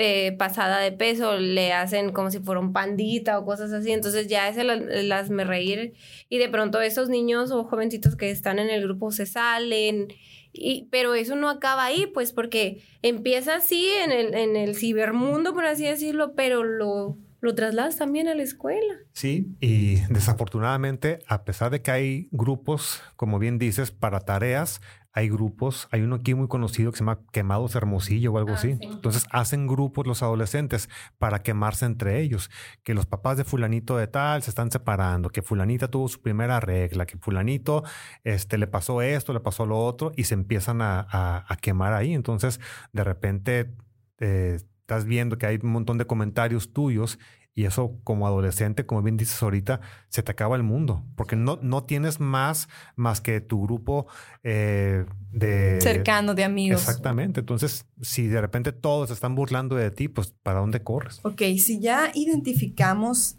eh, 0.00 0.36
pasada 0.38 0.78
de 0.78 0.92
peso, 0.92 1.36
le 1.38 1.72
hacen 1.72 2.12
como 2.12 2.30
si 2.30 2.38
fuera 2.38 2.60
un 2.60 2.72
pandita 2.72 3.36
o 3.38 3.44
cosas 3.44 3.72
así. 3.72 3.90
Entonces 3.90 4.28
ya 4.28 4.48
ese 4.48 4.62
las, 4.62 5.28
me 5.30 5.44
reír. 5.44 5.94
Y 6.28 6.38
de 6.38 6.48
pronto 6.48 6.80
esos 6.80 7.08
niños 7.08 7.50
o 7.50 7.64
jovencitos 7.64 8.14
que 8.14 8.30
están 8.30 8.60
en 8.60 8.70
el 8.70 8.84
grupo 8.84 9.10
se 9.10 9.26
salen. 9.26 10.06
Y, 10.52 10.86
pero 10.92 11.14
eso 11.14 11.34
no 11.34 11.50
acaba 11.50 11.84
ahí, 11.84 12.06
pues 12.06 12.32
porque 12.32 12.80
empieza 13.02 13.56
así 13.56 13.88
en 14.04 14.12
el, 14.12 14.34
en 14.34 14.56
el 14.56 14.76
cibermundo, 14.76 15.52
por 15.52 15.66
así 15.66 15.84
decirlo, 15.84 16.34
pero 16.34 16.62
lo 16.62 17.18
lo 17.40 17.54
trasladas 17.54 17.96
también 17.96 18.28
a 18.28 18.34
la 18.34 18.42
escuela. 18.42 18.94
Sí, 19.12 19.56
y 19.60 19.96
desafortunadamente, 20.12 21.20
a 21.26 21.44
pesar 21.44 21.70
de 21.70 21.82
que 21.82 21.90
hay 21.90 22.28
grupos, 22.32 23.02
como 23.16 23.38
bien 23.38 23.58
dices, 23.58 23.90
para 23.90 24.20
tareas, 24.20 24.80
hay 25.12 25.28
grupos, 25.30 25.88
hay 25.90 26.02
uno 26.02 26.16
aquí 26.16 26.34
muy 26.34 26.46
conocido 26.46 26.92
que 26.92 26.98
se 26.98 27.02
llama 27.02 27.20
Quemados 27.32 27.74
Hermosillo 27.74 28.32
o 28.32 28.38
algo 28.38 28.52
ah, 28.52 28.54
así. 28.54 28.78
Entonces 28.80 29.26
hacen 29.30 29.66
grupos 29.66 30.06
los 30.06 30.22
adolescentes 30.22 30.88
para 31.18 31.42
quemarse 31.42 31.86
entre 31.86 32.20
ellos, 32.20 32.50
que 32.84 32.94
los 32.94 33.06
papás 33.06 33.36
de 33.36 33.44
fulanito 33.44 33.96
de 33.96 34.06
tal 34.06 34.42
se 34.42 34.50
están 34.50 34.70
separando, 34.70 35.30
que 35.30 35.42
fulanita 35.42 35.88
tuvo 35.88 36.08
su 36.08 36.20
primera 36.20 36.60
regla, 36.60 37.06
que 37.06 37.18
fulanito 37.18 37.82
este, 38.22 38.58
le 38.58 38.68
pasó 38.68 39.02
esto, 39.02 39.32
le 39.32 39.40
pasó 39.40 39.66
lo 39.66 39.78
otro 39.78 40.12
y 40.14 40.24
se 40.24 40.34
empiezan 40.34 40.82
a, 40.82 41.06
a, 41.10 41.56
quemar 41.56 41.94
ahí. 41.94 42.14
Entonces, 42.14 42.60
de 42.92 43.04
repente... 43.04 43.74
Eh, 44.20 44.58
estás 44.88 45.04
viendo 45.04 45.36
que 45.36 45.44
hay 45.44 45.58
un 45.62 45.70
montón 45.70 45.98
de 45.98 46.06
comentarios 46.06 46.72
tuyos 46.72 47.18
Y 47.54 47.66
eso 47.66 47.98
como 48.04 48.26
adolescente, 48.26 48.86
como 48.86 49.02
bien 49.02 49.18
dices 49.18 49.42
ahorita, 49.42 49.80
se 50.08 50.22
te 50.22 50.30
acaba 50.30 50.54
el 50.56 50.62
mundo, 50.62 51.04
porque 51.16 51.34
no, 51.34 51.58
no 51.60 51.82
tienes 51.82 52.20
más, 52.20 52.68
más 52.94 53.20
que 53.20 53.40
tu 53.40 53.60
grupo 53.64 54.06
eh, 54.44 55.04
de... 55.32 55.80
Cercano, 55.80 56.34
de 56.34 56.44
amigos. 56.44 56.80
Exactamente. 56.82 57.40
Entonces, 57.40 57.84
si 58.00 58.28
de 58.28 58.40
repente 58.40 58.70
todos 58.72 59.10
están 59.10 59.34
burlando 59.34 59.74
de 59.74 59.90
ti, 59.90 60.06
pues 60.06 60.32
¿para 60.42 60.60
dónde 60.60 60.84
corres? 60.84 61.18
Ok, 61.24 61.42
si 61.58 61.80
ya 61.80 62.12
identificamos 62.14 63.38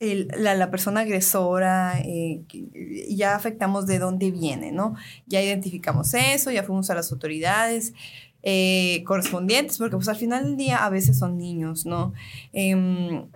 la, 0.00 0.70
persona 0.70 1.00
agresora, 1.00 2.00
eh, 2.04 2.44
ya 3.08 3.34
afectamos 3.34 3.86
de 3.86 3.98
dónde 3.98 4.30
viene, 4.30 4.70
¿no? 4.70 4.94
Ya 5.26 5.42
identificamos 5.42 6.14
eso, 6.14 6.52
ya 6.52 6.62
fuimos 6.62 6.88
a 6.90 6.94
las 6.94 7.10
autoridades. 7.10 7.94
Eh, 8.44 9.02
correspondientes, 9.04 9.78
porque 9.78 9.96
pues 9.96 10.08
al 10.08 10.16
final 10.16 10.44
del 10.44 10.56
día 10.56 10.84
a 10.84 10.90
veces 10.90 11.18
son 11.18 11.36
niños, 11.38 11.86
¿no? 11.86 12.12
Em, 12.52 13.26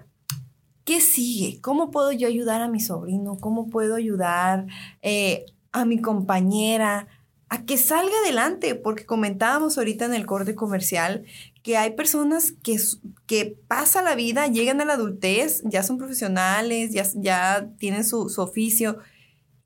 ¿Qué 0.84 1.00
sigue? 1.00 1.60
¿Cómo 1.60 1.90
puedo 1.90 2.12
yo 2.12 2.26
ayudar 2.28 2.60
a 2.62 2.68
mi 2.68 2.80
sobrino? 2.80 3.36
¿Cómo 3.38 3.68
puedo 3.68 3.94
ayudar 3.94 4.66
eh, 5.02 5.46
a 5.72 5.84
mi 5.84 6.00
compañera 6.00 7.08
a 7.48 7.64
que 7.64 7.78
salga 7.78 8.12
adelante? 8.24 8.74
Porque 8.74 9.06
comentábamos 9.06 9.78
ahorita 9.78 10.04
en 10.06 10.14
el 10.14 10.26
corte 10.26 10.54
comercial 10.54 11.24
que 11.62 11.76
hay 11.76 11.92
personas 11.92 12.52
que, 12.62 12.76
que 13.26 13.56
pasa 13.68 14.02
la 14.02 14.16
vida, 14.16 14.48
llegan 14.48 14.80
a 14.80 14.84
la 14.84 14.94
adultez, 14.94 15.62
ya 15.64 15.82
son 15.82 15.98
profesionales, 15.98 16.92
ya, 16.92 17.06
ya 17.14 17.68
tienen 17.78 18.04
su, 18.04 18.28
su 18.28 18.40
oficio 18.40 18.98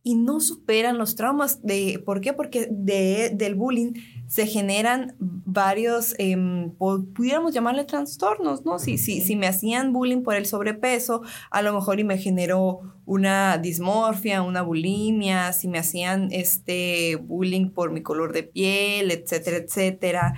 y 0.07 0.15
no 0.15 0.39
superan 0.39 0.99
los 0.99 1.17
traumas. 1.17 1.65
De, 1.65 2.01
¿Por 2.07 2.21
qué? 2.21 2.33
Porque 2.33 2.69
de, 2.71 3.33
del 3.35 3.57
bullying 3.57 3.95
se 4.29 4.47
generan 4.47 5.17
varios, 5.19 6.15
eh, 6.19 6.37
pudiéramos 6.79 7.53
llamarle 7.53 7.83
trastornos, 7.83 8.65
¿no? 8.65 8.79
Si, 8.79 8.99
si, 8.99 9.21
si 9.21 9.35
me 9.35 9.49
hacían 9.49 9.93
bullying 9.93 10.23
por 10.23 10.37
el 10.37 10.47
sobrepeso, 10.47 11.23
a 11.51 11.61
lo 11.61 11.75
mejor 11.75 11.99
y 11.99 12.05
me 12.05 12.19
generó 12.19 12.83
una 13.05 13.59
dismorfia, 13.59 14.43
una 14.43 14.63
bulimia, 14.63 15.53
si 15.53 15.67
me 15.67 15.81
hacían 15.81 16.29
este 16.31 17.17
bullying 17.17 17.71
por 17.71 17.91
mi 17.91 18.01
color 18.01 18.33
de 18.33 18.45
piel, 18.45 19.11
etcétera, 19.11 19.57
etcétera. 19.57 20.35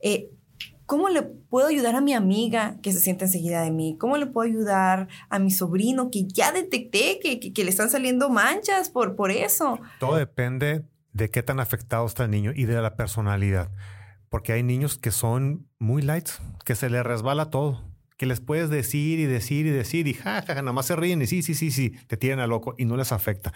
Eh, 0.00 0.30
¿Cómo 0.90 1.08
le 1.08 1.22
puedo 1.22 1.68
ayudar 1.68 1.94
a 1.94 2.00
mi 2.00 2.14
amiga 2.14 2.74
que 2.82 2.90
se 2.90 2.98
siente 2.98 3.26
enseguida 3.26 3.62
de 3.62 3.70
mí? 3.70 3.96
¿Cómo 3.96 4.16
le 4.16 4.26
puedo 4.26 4.50
ayudar 4.50 5.06
a 5.28 5.38
mi 5.38 5.52
sobrino 5.52 6.10
que 6.10 6.24
ya 6.26 6.50
detecté 6.50 7.20
que, 7.22 7.38
que, 7.38 7.62
le 7.62 7.70
están 7.70 7.90
saliendo 7.90 8.28
manchas 8.28 8.90
por, 8.90 9.14
por 9.14 9.30
eso? 9.30 9.78
Todo 10.00 10.16
depende 10.16 10.84
de 11.12 11.30
qué 11.30 11.44
tan 11.44 11.60
afectado 11.60 12.04
está 12.06 12.24
el 12.24 12.32
niño 12.32 12.50
y 12.52 12.64
de 12.64 12.82
la 12.82 12.96
personalidad. 12.96 13.70
Porque 14.30 14.52
hay 14.52 14.64
niños 14.64 14.98
que 14.98 15.12
son 15.12 15.68
muy 15.78 16.02
light, 16.02 16.28
que 16.64 16.74
se 16.74 16.90
les 16.90 17.04
resbala 17.04 17.50
todo, 17.50 17.84
que 18.16 18.26
les 18.26 18.40
puedes 18.40 18.68
decir 18.68 19.20
y 19.20 19.26
decir 19.26 19.66
y 19.66 19.70
decir 19.70 20.08
y 20.08 20.14
jajaja, 20.14 20.54
nada 20.54 20.72
más 20.72 20.86
se 20.86 20.96
ríen 20.96 21.22
y 21.22 21.28
sí, 21.28 21.42
sí, 21.42 21.54
sí, 21.54 21.70
sí, 21.70 21.90
te 22.08 22.16
tiran 22.16 22.40
a 22.40 22.48
loco 22.48 22.74
y 22.78 22.84
no 22.84 22.96
les 22.96 23.12
afecta. 23.12 23.52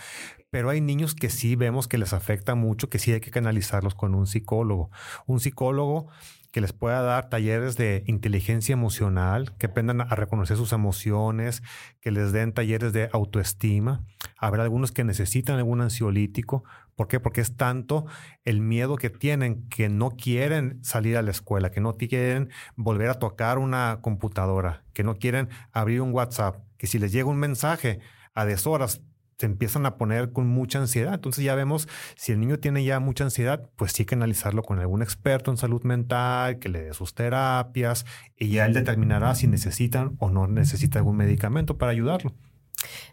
Pero 0.50 0.70
hay 0.70 0.80
niños 0.80 1.16
que 1.16 1.30
sí 1.30 1.56
vemos 1.56 1.88
que 1.88 1.98
les 1.98 2.12
afecta 2.12 2.54
mucho, 2.54 2.88
que 2.88 3.00
sí 3.00 3.10
hay 3.10 3.20
que 3.20 3.32
canalizarlos 3.32 3.96
con 3.96 4.14
un 4.14 4.28
psicólogo. 4.28 4.92
Un 5.26 5.40
psicólogo 5.40 6.06
que 6.54 6.60
les 6.60 6.72
pueda 6.72 7.02
dar 7.02 7.30
talleres 7.30 7.76
de 7.76 8.04
inteligencia 8.06 8.74
emocional, 8.74 9.56
que 9.58 9.66
aprendan 9.66 10.02
a 10.02 10.14
reconocer 10.14 10.56
sus 10.56 10.72
emociones, 10.72 11.64
que 12.00 12.12
les 12.12 12.30
den 12.30 12.52
talleres 12.52 12.92
de 12.92 13.10
autoestima. 13.12 14.04
Habrá 14.38 14.62
algunos 14.62 14.92
que 14.92 15.02
necesitan 15.02 15.56
algún 15.56 15.80
ansiolítico. 15.80 16.62
¿Por 16.94 17.08
qué? 17.08 17.18
Porque 17.18 17.40
es 17.40 17.56
tanto 17.56 18.06
el 18.44 18.60
miedo 18.60 18.94
que 18.94 19.10
tienen 19.10 19.68
que 19.68 19.88
no 19.88 20.10
quieren 20.10 20.78
salir 20.84 21.16
a 21.16 21.22
la 21.22 21.32
escuela, 21.32 21.72
que 21.72 21.80
no 21.80 21.94
quieren 21.94 22.50
volver 22.76 23.10
a 23.10 23.18
tocar 23.18 23.58
una 23.58 23.98
computadora, 24.00 24.84
que 24.92 25.02
no 25.02 25.16
quieren 25.16 25.48
abrir 25.72 26.02
un 26.02 26.12
WhatsApp, 26.12 26.62
que 26.78 26.86
si 26.86 27.00
les 27.00 27.10
llega 27.10 27.28
un 27.28 27.38
mensaje 27.38 27.98
a 28.32 28.44
deshoras 28.44 29.02
se 29.38 29.46
empiezan 29.46 29.86
a 29.86 29.96
poner 29.96 30.32
con 30.32 30.46
mucha 30.46 30.78
ansiedad. 30.78 31.14
Entonces 31.14 31.44
ya 31.44 31.54
vemos 31.54 31.88
si 32.16 32.32
el 32.32 32.40
niño 32.40 32.58
tiene 32.58 32.84
ya 32.84 33.00
mucha 33.00 33.24
ansiedad, 33.24 33.68
pues 33.76 33.92
sí 33.92 34.02
hay 34.02 34.06
que 34.06 34.14
analizarlo 34.14 34.62
con 34.62 34.78
algún 34.78 35.02
experto 35.02 35.50
en 35.50 35.56
salud 35.56 35.82
mental, 35.82 36.58
que 36.58 36.68
le 36.68 36.82
dé 36.82 36.94
sus 36.94 37.14
terapias 37.14 38.06
y 38.36 38.48
ya 38.48 38.66
él 38.66 38.74
determinará 38.74 39.34
si 39.34 39.46
necesitan 39.46 40.16
o 40.18 40.30
no 40.30 40.46
necesita 40.46 40.98
algún 40.98 41.16
medicamento 41.16 41.78
para 41.78 41.92
ayudarlo. 41.92 42.32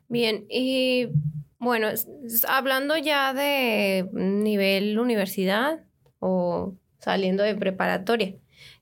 Bien, 0.07 0.45
y 0.49 1.09
bueno, 1.59 1.87
hablando 2.47 2.97
ya 2.97 3.33
de 3.33 4.09
nivel 4.13 4.99
universidad 4.99 5.79
o 6.19 6.75
saliendo 6.99 7.43
de 7.43 7.55
preparatoria, 7.55 8.35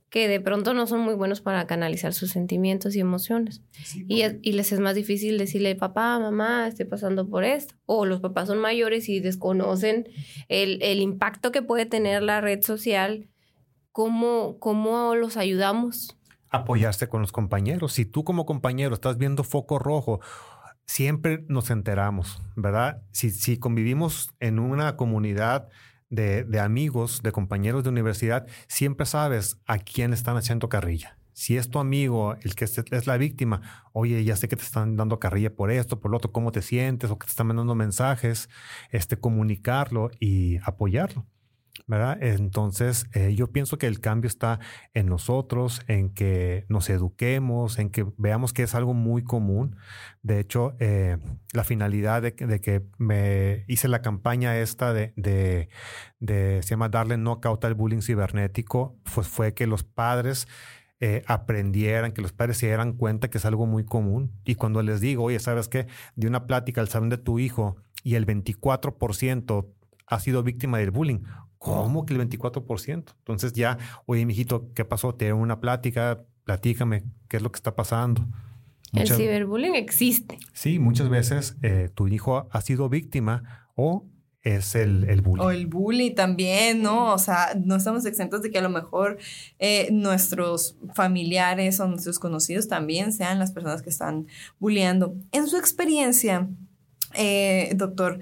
que 0.10 0.28
de 0.28 0.42
pronto 0.42 0.74
no 0.74 0.88
son 0.88 1.02
muy 1.02 1.14
buenos 1.14 1.42
para 1.42 1.68
canalizar 1.68 2.14
sus 2.14 2.32
sentimientos 2.32 2.96
y 2.96 3.00
emociones. 3.00 3.62
y, 4.08 4.24
y, 4.42 4.52
les 4.54 4.72
es 4.72 4.80
más 4.80 4.96
difícil 4.96 5.38
decirle, 5.38 5.76
papá, 5.76 6.20
mamá, 6.20 6.68
estoy 6.68 6.86
pasando 6.86 7.30
por 7.30 7.44
esto. 7.44 7.76
O 7.86 8.06
los 8.06 8.20
papás 8.20 8.48
son 8.48 8.60
mayores 8.60 9.08
y 9.08 9.20
desconocen 9.20 10.10
el, 10.48 10.82
el 10.82 11.00
impacto 11.00 11.52
que 11.52 11.62
puede 11.62 11.86
tener 11.86 12.24
la 12.24 12.42
red 12.42 12.62
social. 12.64 13.30
¿Cómo, 13.92 14.58
¿Cómo 14.60 15.16
los 15.16 15.38
ayudamos? 15.38 16.18
Apoyarse 16.50 17.08
con 17.08 17.22
los 17.22 17.32
compañeros. 17.32 17.94
Si 17.94 18.06
tú 18.06 18.24
como 18.24 18.46
compañero 18.46 18.96
estás 18.96 19.18
viendo 19.18 19.44
foco 19.44 19.78
rojo, 19.78 20.22
siempre 20.88 21.46
nos 21.48 21.70
enteramos, 21.70 22.42
¿verdad? 22.56 23.04
Si, 23.12 23.30
si 23.30 23.58
convivimos 23.58 24.34
en 24.40 24.58
una 24.58 24.96
comunidad 24.96 25.70
de, 26.10 26.60
amigos, 26.60 27.22
de 27.24 27.32
compañeros 27.32 27.84
de 27.84 27.90
universidad, 27.90 28.48
siempre 28.68 29.06
sabes 29.06 29.60
a 29.66 29.78
quién 29.80 30.14
están 30.14 30.38
haciendo 30.38 30.70
carrilla. 30.70 31.18
Si 31.34 31.56
es 31.56 31.70
tu 31.70 31.80
amigo 31.80 32.36
el 32.42 32.56
que 32.56 32.66
es 32.66 33.08
la 33.08 33.18
víctima, 33.18 33.86
oye, 33.94 34.24
ya 34.24 34.36
sé 34.36 34.50
que 34.50 34.58
te 34.58 34.64
están 34.64 34.98
dando 34.98 35.20
carrilla 35.20 35.56
por 35.56 35.72
esto, 35.72 36.00
por 36.00 36.12
lo 36.12 36.18
otro, 36.18 36.32
cómo 36.34 36.52
te 36.52 36.62
sientes, 36.62 37.10
o 37.10 37.18
que 37.18 37.26
te 37.26 37.32
están 37.32 37.48
mandando 37.48 37.76
mensajes, 37.76 38.50
este, 38.92 39.18
comunicarlo 39.18 40.12
y 40.20 40.58
apoyarlo. 40.64 41.26
Entonces, 42.22 43.08
eh, 43.14 43.34
yo 43.36 43.52
pienso 43.52 43.78
que 43.78 43.88
el 43.88 44.00
cambio 44.00 44.28
está 44.28 44.60
en 44.94 45.08
nosotros, 45.08 45.82
en 45.88 46.10
que 46.10 46.66
nos 46.70 46.90
eduquemos, 46.90 47.80
en 47.80 47.90
que 47.90 48.06
veamos 48.18 48.54
que 48.54 48.64
es 48.64 48.76
algo 48.76 48.94
muy 48.94 49.24
común. 49.24 49.76
De 50.22 50.40
hecho, 50.40 50.76
eh, 50.80 51.18
la 51.54 51.64
finalidad 51.64 52.22
de, 52.22 52.34
que 52.34 52.84
me 52.98 53.66
hice 53.68 53.88
la 53.88 54.02
campaña 54.02 54.58
esta 54.58 54.94
de, 54.94 55.14
de, 55.16 55.70
se 56.62 56.70
llama 56.70 56.90
Darle 56.90 57.18
Knockout 57.18 57.64
al 57.66 57.76
Bullying 57.76 58.02
Cibernético, 58.02 58.98
pues 59.14 59.28
fue 59.28 59.54
que 59.54 59.68
los 59.68 59.84
padres 59.84 60.48
eh, 61.02 61.24
aprendieran, 61.28 62.12
que 62.12 62.22
los 62.22 62.34
padres 62.34 62.58
se 62.58 62.66
dieran 62.66 62.92
cuenta 62.92 63.30
que 63.30 63.38
es 63.38 63.46
algo 63.46 63.66
muy 63.66 63.86
común. 63.86 64.34
Y 64.44 64.56
cuando 64.56 64.82
les 64.84 65.00
digo, 65.00 65.24
oye, 65.24 65.40
¿sabes 65.40 65.70
qué? 65.70 65.88
De 66.16 66.28
una 66.28 66.46
plática 66.46 66.82
al 66.82 66.90
salón 66.90 67.10
de 67.10 67.18
tu 67.18 67.40
hijo 67.40 67.78
y 68.04 68.16
el 68.16 68.26
24% 68.26 69.66
ha 70.08 70.20
sido 70.20 70.44
víctima 70.44 70.80
del 70.80 70.92
bullying. 70.92 71.20
¿Cómo 71.60 72.06
que 72.06 72.14
el 72.14 72.28
24%? 72.28 73.14
Entonces 73.18 73.54
ya, 73.54 73.78
oye, 74.06 74.26
mijito, 74.26 74.72
¿qué 74.74 74.86
pasó? 74.86 75.14
Te 75.14 75.34
una 75.34 75.60
plática, 75.60 76.24
platícame, 76.46 77.04
¿qué 77.28 77.38
es 77.38 77.44
lo 77.44 77.52
que 77.52 77.58
está 77.58 77.76
pasando? 77.76 78.26
el 78.94 79.08
ciberbullying 79.08 79.76
existe. 79.76 80.40
Sí, 80.54 80.80
muchas 80.80 81.10
veces 81.10 81.58
eh, 81.62 81.90
tu 81.94 82.08
hijo 82.08 82.48
ha 82.50 82.62
sido 82.62 82.90
víctima 82.90 83.68
o 83.76 84.06
es 84.42 84.74
el, 84.76 85.04
el 85.10 85.22
bullying. 85.22 85.44
O 85.44 85.52
el 85.52 85.68
bullying 85.68 86.16
también, 86.16 86.82
¿no? 86.82 87.14
O 87.14 87.18
sea, 87.18 87.50
no 87.62 87.76
estamos 87.76 88.06
exentos 88.06 88.42
de 88.42 88.50
que 88.50 88.58
a 88.58 88.62
lo 88.62 88.70
mejor 88.70 89.18
eh, 89.60 89.90
nuestros 89.92 90.78
familiares 90.96 91.80
o 91.80 91.88
nuestros 91.88 92.20
conocidos 92.20 92.68
también 92.68 93.12
sean 93.12 93.38
las 93.38 93.52
personas 93.52 93.82
que 93.82 93.90
están 93.90 94.28
bulleando. 94.60 95.16
En 95.32 95.48
su 95.48 95.58
experiencia, 95.58 96.48
eh, 97.16 97.74
doctor, 97.76 98.20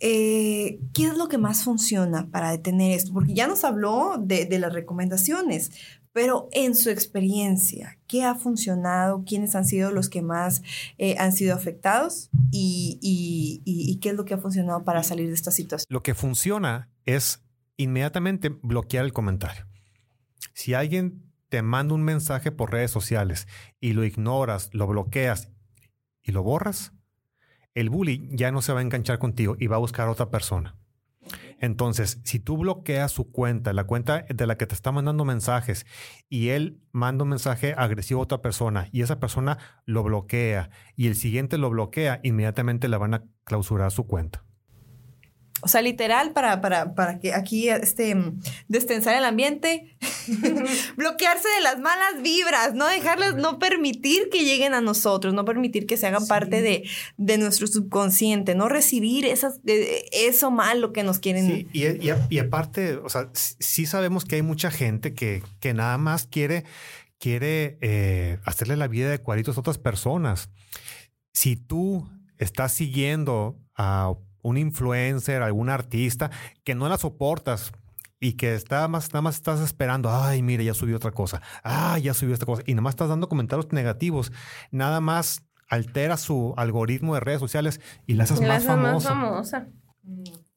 eh, 0.00 0.80
¿qué 0.94 1.04
es 1.06 1.16
lo 1.16 1.28
que 1.28 1.38
más 1.38 1.64
funciona 1.64 2.30
para 2.30 2.50
detener 2.50 2.92
esto? 2.92 3.12
Porque 3.12 3.34
ya 3.34 3.46
nos 3.46 3.64
habló 3.64 4.16
de, 4.18 4.46
las 4.58 4.72
recomendaciones, 4.72 5.72
pero 6.12 6.48
en 6.52 6.74
su 6.74 6.90
experiencia, 6.90 7.98
¿qué 8.06 8.24
ha 8.24 8.34
funcionado? 8.34 9.24
¿Quiénes 9.26 9.54
han 9.54 9.64
sido 9.64 9.90
los 9.90 10.08
que 10.08 10.22
más 10.22 10.62
eh, 10.98 11.16
han 11.18 11.32
sido 11.32 11.54
afectados? 11.54 12.30
Y, 12.50 13.98
qué 14.00 14.10
es 14.10 14.14
lo 14.14 14.24
que 14.24 14.34
ha 14.34 14.38
funcionado 14.38 14.84
para 14.84 15.02
salir 15.02 15.28
de 15.28 15.34
esta 15.34 15.50
situación? 15.50 15.86
Lo 15.90 16.02
que 16.02 16.14
funciona 16.14 16.90
es 17.04 17.42
inmediatamente 17.76 18.48
bloquear 18.48 19.04
el 19.04 19.12
comentario. 19.12 19.66
Si 20.54 20.74
alguien 20.74 21.22
te 21.48 21.62
manda 21.62 21.94
un 21.94 22.02
mensaje 22.02 22.52
por 22.52 22.72
redes 22.72 22.90
sociales 22.90 23.48
y 23.80 23.92
lo 23.92 24.04
ignoras, 24.04 24.70
lo 24.72 24.86
bloqueas 24.86 25.50
y 26.22 26.32
lo 26.32 26.42
borras, 26.42 26.92
el 27.74 27.90
bully 27.90 28.28
ya 28.32 28.50
no 28.50 28.62
se 28.62 28.72
va 28.72 28.80
a 28.80 28.82
enganchar 28.82 29.18
contigo 29.18 29.56
y 29.58 29.66
va 29.66 29.76
a 29.76 29.80
buscar 29.80 30.08
a 30.08 30.12
otra 30.12 30.30
persona. 30.30 30.76
Entonces, 31.60 32.20
si 32.24 32.38
tú 32.38 32.56
bloqueas 32.56 33.10
su 33.12 33.30
cuenta, 33.30 33.72
la 33.72 33.84
cuenta 33.84 34.24
de 34.28 34.46
la 34.46 34.56
que 34.56 34.66
te 34.66 34.74
está 34.74 34.92
mandando 34.92 35.24
mensajes, 35.24 35.86
y 36.28 36.50
él 36.50 36.80
manda 36.92 37.24
un 37.24 37.30
mensaje 37.30 37.74
agresivo 37.76 38.20
a 38.20 38.24
otra 38.24 38.42
persona 38.42 38.88
y 38.92 39.02
esa 39.02 39.18
persona 39.18 39.58
lo 39.84 40.02
bloquea 40.02 40.70
y 40.94 41.08
el 41.08 41.16
siguiente 41.16 41.58
lo 41.58 41.70
bloquea, 41.70 42.20
inmediatamente 42.22 42.88
le 42.88 42.96
van 42.96 43.14
a 43.14 43.24
clausurar 43.44 43.90
su 43.90 44.06
cuenta. 44.06 44.44
O 45.60 45.68
sea, 45.68 45.82
literal, 45.82 46.32
para, 46.32 46.60
para, 46.60 46.94
para 46.94 47.18
que 47.18 47.34
aquí 47.34 47.68
este, 47.68 48.16
destensar 48.68 49.16
el 49.16 49.24
ambiente, 49.24 49.96
Bloquearse 50.96 51.48
de 51.48 51.60
las 51.62 51.78
malas 51.78 52.22
vibras, 52.22 52.74
no 52.74 52.86
dejarlas, 52.86 53.36
no 53.36 53.58
permitir 53.58 54.28
que 54.30 54.44
lleguen 54.44 54.74
a 54.74 54.80
nosotros, 54.80 55.34
no 55.34 55.44
permitir 55.44 55.86
que 55.86 55.96
se 55.96 56.06
hagan 56.06 56.26
parte 56.26 56.62
de, 56.62 56.88
de, 57.16 57.38
nuestro 57.38 57.66
subconsciente, 57.66 58.54
no 58.54 58.68
recibir 58.68 59.24
esas, 59.24 59.60
eso 59.64 60.50
malo 60.50 60.92
que 60.92 61.02
nos 61.02 61.18
quieren. 61.18 61.46
Sí, 61.46 61.68
y, 61.72 62.34
y, 62.34 62.38
aparte, 62.38 62.96
o 62.96 63.08
sea, 63.08 63.30
sí 63.32 63.86
sabemos 63.86 64.24
que 64.24 64.36
hay 64.36 64.42
mucha 64.42 64.70
gente 64.70 65.14
que, 65.14 65.42
que 65.60 65.74
nada 65.74 65.98
más 65.98 66.26
quiere, 66.26 66.64
quiere 67.18 67.78
eh, 67.80 68.38
hacerle 68.44 68.76
la 68.76 68.88
vida 68.88 69.10
de 69.10 69.18
cuadritos 69.18 69.56
a 69.56 69.60
otras 69.60 69.78
personas. 69.78 70.50
Si 71.32 71.56
tú 71.56 72.08
estás 72.36 72.72
siguiendo 72.72 73.58
a 73.76 74.12
un 74.42 74.56
influencer, 74.56 75.42
algún 75.42 75.68
artista 75.68 76.30
que 76.64 76.74
no 76.74 76.88
la 76.88 76.98
soportas 76.98 77.72
y 78.20 78.32
que 78.32 78.54
está 78.54 78.88
más, 78.88 79.12
nada 79.12 79.22
más 79.22 79.36
estás 79.36 79.60
esperando, 79.60 80.10
ay, 80.10 80.42
mire, 80.42 80.64
ya 80.64 80.74
subió 80.74 80.96
otra 80.96 81.12
cosa, 81.12 81.40
ay, 81.62 82.02
ya 82.02 82.14
subió 82.14 82.34
esta 82.34 82.46
cosa, 82.46 82.62
y 82.66 82.72
nada 82.72 82.82
más 82.82 82.92
estás 82.92 83.08
dando 83.08 83.28
comentarios 83.28 83.72
negativos, 83.72 84.32
nada 84.70 85.00
más 85.00 85.42
altera 85.68 86.16
su 86.16 86.54
algoritmo 86.56 87.14
de 87.14 87.20
redes 87.20 87.40
sociales 87.40 87.80
y 88.06 88.14
la 88.14 88.24
haces 88.24 88.40
más, 88.40 88.64
famosa. 88.64 89.14
más 89.14 89.50
famosa. 89.52 89.68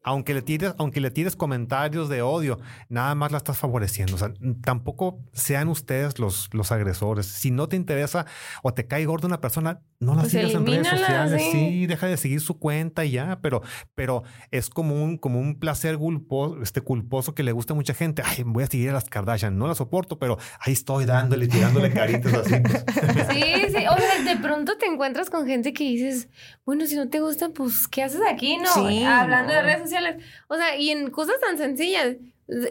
Aunque 0.04 0.34
le, 0.34 0.42
tires, 0.42 0.74
aunque 0.78 1.00
le 1.00 1.12
tires 1.12 1.36
comentarios 1.36 2.10
de 2.10 2.22
odio, 2.24 2.60
nada 2.90 3.14
más 3.14 3.32
la 3.32 3.38
estás 3.38 3.58
favoreciendo. 3.58 4.16
O 4.16 4.18
sea, 4.18 4.34
tampoco 4.64 5.20
sean 5.32 5.68
ustedes 5.68 6.18
los, 6.18 6.50
los 6.54 6.72
agresores. 6.72 7.28
Si 7.28 7.52
no 7.52 7.68
te 7.68 7.76
interesa 7.76 8.26
o 8.64 8.74
te 8.74 8.88
cae 8.88 9.06
gordo 9.06 9.28
una 9.28 9.42
persona, 9.42 9.82
no 10.00 10.16
la 10.16 10.22
pues 10.22 10.32
sigas 10.32 10.54
en 10.56 10.66
redes 10.66 10.88
sociales. 10.88 11.44
¿sí? 11.52 11.86
deja 11.86 12.08
de 12.08 12.18
seguir 12.18 12.42
su 12.42 12.58
cuenta 12.58 13.06
y 13.06 13.12
ya, 13.12 13.40
pero, 13.42 13.62
pero 13.94 14.24
es 14.50 14.70
como 14.70 15.04
un, 15.04 15.18
como 15.18 15.40
un 15.40 15.60
placer 15.60 15.98
culposo, 15.98 16.62
este 16.64 16.82
culposo 16.82 17.36
que 17.36 17.44
le 17.44 17.52
gusta 17.52 17.74
a 17.74 17.76
mucha 17.76 17.94
gente. 17.94 18.24
Ay, 18.26 18.44
voy 18.44 18.64
a 18.64 18.68
seguir 18.68 18.90
a 18.90 18.94
las 18.94 19.06
Kardashian, 19.06 19.58
no 19.58 19.68
la 19.68 19.76
soporto, 19.76 20.18
pero 20.18 20.40
ahí 20.60 20.74
estoy 20.74 21.06
dándole, 21.06 21.48
tirándole 21.48 21.92
caritas 21.92 22.34
así. 22.34 22.56
Pues. 22.60 22.86
Sí, 23.32 23.44
sí. 23.68 23.86
O 23.88 23.98
sea, 23.98 24.24
de 24.24 24.42
pronto 24.42 24.78
te 24.78 24.86
encuentras 24.86 25.30
con 25.30 25.46
gente 25.46 25.74
que 25.74 25.84
dices, 25.84 26.28
bueno, 26.66 26.86
si 26.86 26.96
no 26.96 27.08
te 27.08 27.20
gusta, 27.20 27.50
pues, 27.50 27.88
¿qué 27.88 28.04
haces 28.04 28.22
aquí? 28.30 28.58
No, 28.58 28.72
hablando 29.08 29.54
de 29.54 29.62
redes 29.62 29.91
sociales. 29.92 30.24
O 30.48 30.56
sea, 30.56 30.78
y 30.78 30.90
en 30.90 31.10
cosas 31.10 31.40
tan 31.40 31.58
sencillas 31.58 32.16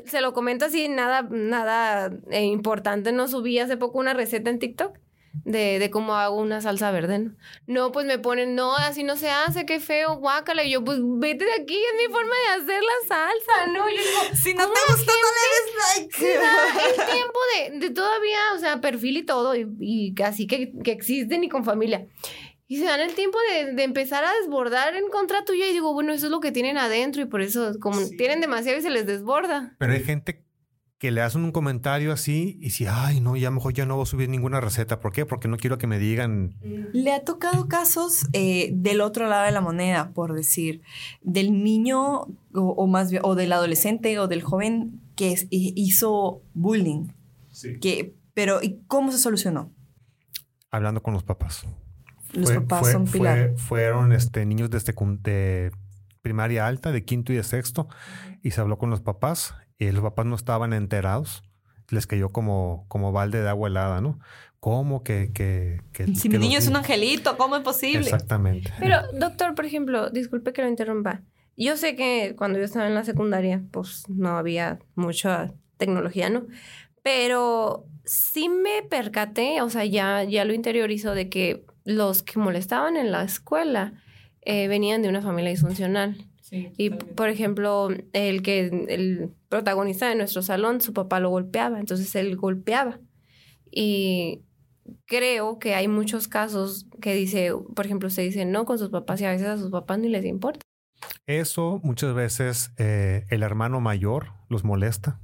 se 0.04 0.20
lo 0.20 0.32
comento 0.32 0.66
así, 0.66 0.88
nada, 0.88 1.22
nada 1.30 2.10
eh, 2.30 2.42
importante. 2.42 3.12
No 3.12 3.28
subí 3.28 3.58
hace 3.58 3.76
poco 3.76 3.98
una 3.98 4.14
receta 4.14 4.50
en 4.50 4.58
TikTok 4.58 4.98
de, 5.44 5.78
de 5.78 5.90
cómo 5.90 6.14
hago 6.16 6.36
una 6.36 6.60
salsa 6.60 6.90
verde. 6.90 7.18
¿no? 7.18 7.32
no, 7.66 7.92
pues 7.92 8.04
me 8.06 8.18
ponen, 8.18 8.54
no, 8.54 8.76
así 8.76 9.04
no 9.04 9.16
se 9.16 9.30
hace, 9.30 9.64
qué 9.64 9.80
feo, 9.80 10.16
guácala. 10.16 10.64
Y 10.64 10.72
yo, 10.72 10.84
pues 10.84 10.98
vete 11.02 11.44
de 11.44 11.52
aquí, 11.52 11.76
es 11.76 12.08
mi 12.08 12.12
forma 12.12 12.34
de 12.34 12.62
hacer 12.62 12.82
la 12.82 13.08
salsa, 13.08 13.66
¿no? 13.72 13.88
Yo 13.88 13.96
digo, 13.96 14.34
si 14.42 14.54
no 14.54 14.64
te 14.70 14.80
gustó, 14.92 15.12
no 15.12 15.28
le 15.36 15.46
des 15.54 16.18
like. 16.18 16.34
el 17.00 17.06
tiempo 17.06 17.38
de, 17.54 17.78
de, 17.78 17.94
todavía, 17.94 18.38
o 18.54 18.58
sea, 18.58 18.80
perfil 18.80 19.18
y 19.18 19.22
todo, 19.22 19.54
y, 19.56 19.66
y 19.80 20.22
así 20.22 20.46
que, 20.46 20.72
que 20.84 20.92
existen 20.92 21.44
y 21.44 21.48
con 21.48 21.64
familia. 21.64 22.06
Y 22.70 22.76
se 22.76 22.84
dan 22.84 23.00
el 23.00 23.16
tiempo 23.16 23.36
de, 23.52 23.74
de, 23.74 23.82
empezar 23.82 24.22
a 24.22 24.32
desbordar 24.40 24.94
en 24.94 25.08
contra 25.08 25.44
tuya 25.44 25.66
y 25.66 25.72
digo, 25.72 25.92
bueno, 25.92 26.12
eso 26.12 26.26
es 26.26 26.30
lo 26.30 26.38
que 26.38 26.52
tienen 26.52 26.78
adentro 26.78 27.20
y 27.20 27.24
por 27.24 27.42
eso 27.42 27.72
como 27.80 27.98
tienen 28.10 28.40
demasiado 28.40 28.78
y 28.78 28.80
se 28.80 28.90
les 28.90 29.06
desborda. 29.06 29.74
Pero 29.78 29.92
hay 29.92 30.04
gente 30.04 30.44
que 31.00 31.10
le 31.10 31.20
hacen 31.20 31.42
un 31.42 31.50
comentario 31.50 32.12
así 32.12 32.58
y 32.60 32.70
si, 32.70 32.86
ay, 32.86 33.20
no, 33.20 33.36
ya 33.36 33.50
mejor 33.50 33.72
ya 33.72 33.86
no 33.86 33.96
voy 33.96 34.04
a 34.04 34.06
subir 34.06 34.28
ninguna 34.28 34.60
receta. 34.60 35.00
¿Por 35.00 35.12
qué? 35.12 35.26
Porque 35.26 35.48
no 35.48 35.56
quiero 35.56 35.78
que 35.78 35.88
me 35.88 35.98
digan. 35.98 36.54
Le 36.92 37.10
ha 37.10 37.24
tocado 37.24 37.66
casos 37.66 38.28
eh, 38.34 38.70
del 38.72 39.00
otro 39.00 39.26
lado 39.26 39.46
de 39.46 39.50
la 39.50 39.60
moneda, 39.60 40.12
por 40.12 40.32
decir, 40.32 40.80
del 41.22 41.64
niño 41.64 42.28
o, 42.54 42.86
más 42.86 43.10
bien, 43.10 43.22
o 43.24 43.34
del 43.34 43.52
adolescente 43.52 44.16
o 44.20 44.28
del 44.28 44.42
joven 44.42 45.00
que 45.16 45.34
hizo 45.50 46.40
bullying. 46.54 47.08
Sí. 47.50 47.80
Que, 47.80 48.14
pero, 48.32 48.62
¿y 48.62 48.78
cómo 48.86 49.10
se 49.10 49.18
solucionó? 49.18 49.72
Hablando 50.70 51.02
con 51.02 51.14
los 51.14 51.24
papás. 51.24 51.66
Los 52.32 52.52
papás 52.52 52.92
son 52.92 53.06
pilar. 53.06 53.54
fueron 53.56 54.12
este, 54.12 54.46
niños 54.46 54.70
de, 54.70 54.78
de 55.22 55.72
primaria 56.22 56.66
alta, 56.66 56.92
de 56.92 57.04
quinto 57.04 57.32
y 57.32 57.36
de 57.36 57.42
sexto, 57.42 57.88
y 58.42 58.52
se 58.52 58.60
habló 58.60 58.78
con 58.78 58.90
los 58.90 59.00
papás 59.00 59.54
y 59.78 59.90
los 59.90 60.02
papás 60.02 60.26
no 60.26 60.36
estaban 60.36 60.72
enterados. 60.72 61.42
Les 61.88 62.06
cayó 62.06 62.28
como, 62.28 62.84
como 62.88 63.10
balde 63.10 63.42
de 63.42 63.48
agua 63.48 63.68
helada, 63.68 64.00
¿no? 64.00 64.20
¿Cómo 64.60 65.02
que... 65.02 65.32
que, 65.32 65.80
si 66.14 66.28
mi 66.28 66.38
niño 66.38 66.58
es 66.58 66.68
un 66.68 66.76
angelito, 66.76 67.36
¿cómo 67.36 67.56
es 67.56 67.62
posible? 67.62 68.04
Exactamente. 68.04 68.72
Pero, 68.78 68.98
doctor, 69.18 69.54
por 69.54 69.64
ejemplo, 69.64 70.10
disculpe 70.10 70.52
que 70.52 70.62
lo 70.62 70.68
interrumpa. 70.68 71.22
Yo 71.56 71.76
sé 71.76 71.96
que 71.96 72.34
cuando 72.36 72.58
yo 72.58 72.64
estaba 72.64 72.86
en 72.86 72.94
la 72.94 73.04
secundaria, 73.04 73.62
pues 73.70 74.04
no 74.08 74.36
había 74.36 74.78
mucha 74.94 75.52
tecnología, 75.78 76.30
¿no? 76.30 76.46
Pero 77.02 77.86
sí 78.04 78.48
me 78.48 78.82
percaté, 78.88 79.62
o 79.62 79.70
sea, 79.70 79.84
ya, 79.84 80.24
ya 80.24 80.44
lo 80.44 80.52
interiorizo 80.52 81.14
de 81.14 81.28
que 81.30 81.64
los 81.96 82.22
que 82.22 82.38
molestaban 82.38 82.96
en 82.96 83.12
la 83.12 83.22
escuela 83.22 83.94
eh, 84.42 84.68
venían 84.68 85.02
de 85.02 85.08
una 85.08 85.22
familia 85.22 85.50
disfuncional 85.50 86.30
y, 86.52 86.90
por 86.90 87.28
ejemplo, 87.28 87.90
el 88.12 88.42
que 88.42 88.86
el 88.88 89.30
protagonista 89.48 90.08
de 90.08 90.16
nuestro 90.16 90.42
salón, 90.42 90.80
su 90.80 90.92
papá 90.92 91.20
lo 91.20 91.30
golpeaba, 91.30 91.78
entonces 91.78 92.14
él 92.16 92.36
golpeaba. 92.36 92.98
Y 93.70 94.42
creo 95.06 95.60
que 95.60 95.74
hay 95.74 95.86
muchos 95.86 96.26
casos 96.26 96.88
que 97.00 97.14
dice, 97.14 97.52
por 97.76 97.86
ejemplo, 97.86 98.10
se 98.10 98.22
dice 98.22 98.44
no 98.46 98.64
con 98.64 98.78
sus 98.78 98.90
papás 98.90 99.20
y 99.20 99.26
a 99.26 99.30
veces 99.30 99.46
a 99.46 99.58
sus 99.58 99.70
papás 99.70 100.00
ni 100.00 100.08
les 100.08 100.24
importa. 100.24 100.60
Eso 101.26 101.80
muchas 101.84 102.14
veces 102.14 102.72
eh, 102.78 103.26
el 103.30 103.44
hermano 103.44 103.80
mayor 103.80 104.32
los 104.48 104.64
molesta, 104.64 105.20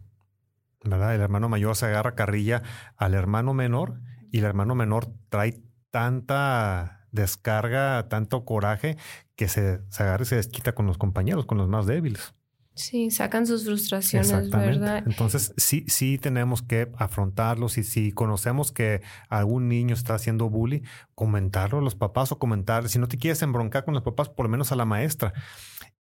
¿verdad? 0.85 1.15
El 1.17 1.21
hermano 1.21 1.49
mayor 1.49 1.75
se 1.75 1.87
agarra 1.87 2.15
carrilla 2.15 2.63
al 2.97 3.15
hermano 3.15 3.53
menor 3.53 4.01
y 4.31 4.39
el 4.39 4.45
hermano 4.45 4.77
menor 4.77 5.09
trae 5.29 5.61
tanta 5.97 7.09
descarga, 7.11 8.07
tanto 8.11 8.45
coraje 8.45 8.99
que 9.35 9.49
se, 9.49 9.81
se 9.89 10.03
agarra 10.03 10.25
y 10.25 10.27
se 10.27 10.37
desquita 10.37 10.75
con 10.75 10.85
los 10.85 10.99
compañeros, 10.99 11.47
con 11.47 11.57
los 11.57 11.71
más 11.71 11.87
débiles. 11.87 12.35
Sí, 12.75 13.11
sacan 13.11 13.47
sus 13.47 13.65
frustraciones, 13.65 14.51
¿verdad? 14.51 15.05
Entonces, 15.07 15.55
sí, 15.57 15.87
sí 15.89 16.19
tenemos 16.19 16.61
que 16.61 16.93
afrontarlos 16.99 17.79
y 17.79 17.83
si 17.83 18.13
conocemos 18.13 18.73
que 18.73 19.01
algún 19.31 19.71
niño 19.71 19.95
está 19.95 20.17
haciendo 20.17 20.51
bullying, 20.51 20.83
comentarlo 21.15 21.79
a 21.79 21.83
los 21.83 21.95
papás 21.95 22.31
o 22.31 22.39
comentar, 22.39 22.91
si 22.91 22.99
no 22.99 23.09
te 23.09 23.17
quieres 23.17 23.41
embroncar 23.41 23.87
con 23.87 23.95
los 23.95 24.03
papás, 24.03 24.29
por 24.29 24.45
lo 24.45 24.51
menos 24.51 24.73
a 24.73 24.77
la 24.77 24.85
maestra. 24.85 25.33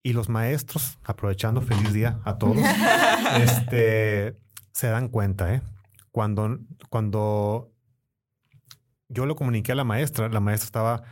Y 0.03 0.12
los 0.12 0.27
maestros, 0.27 0.99
aprovechando 1.05 1.62
feliz 1.62 1.93
día 1.93 2.19
a 2.25 2.38
todos, 2.38 2.58
este, 3.39 4.36
se 4.73 4.88
dan 4.88 5.08
cuenta, 5.08 5.53
¿eh? 5.53 5.62
Cuando, 6.12 6.60
cuando 6.89 7.74
yo 9.15 9.25
lo 9.25 9.36
comuniqué 9.36 9.71
a 9.71 9.75
la 9.75 9.84
maestra, 9.84 10.30
la 10.30 10.39
maestra 10.39 10.65
estaba 10.65 11.04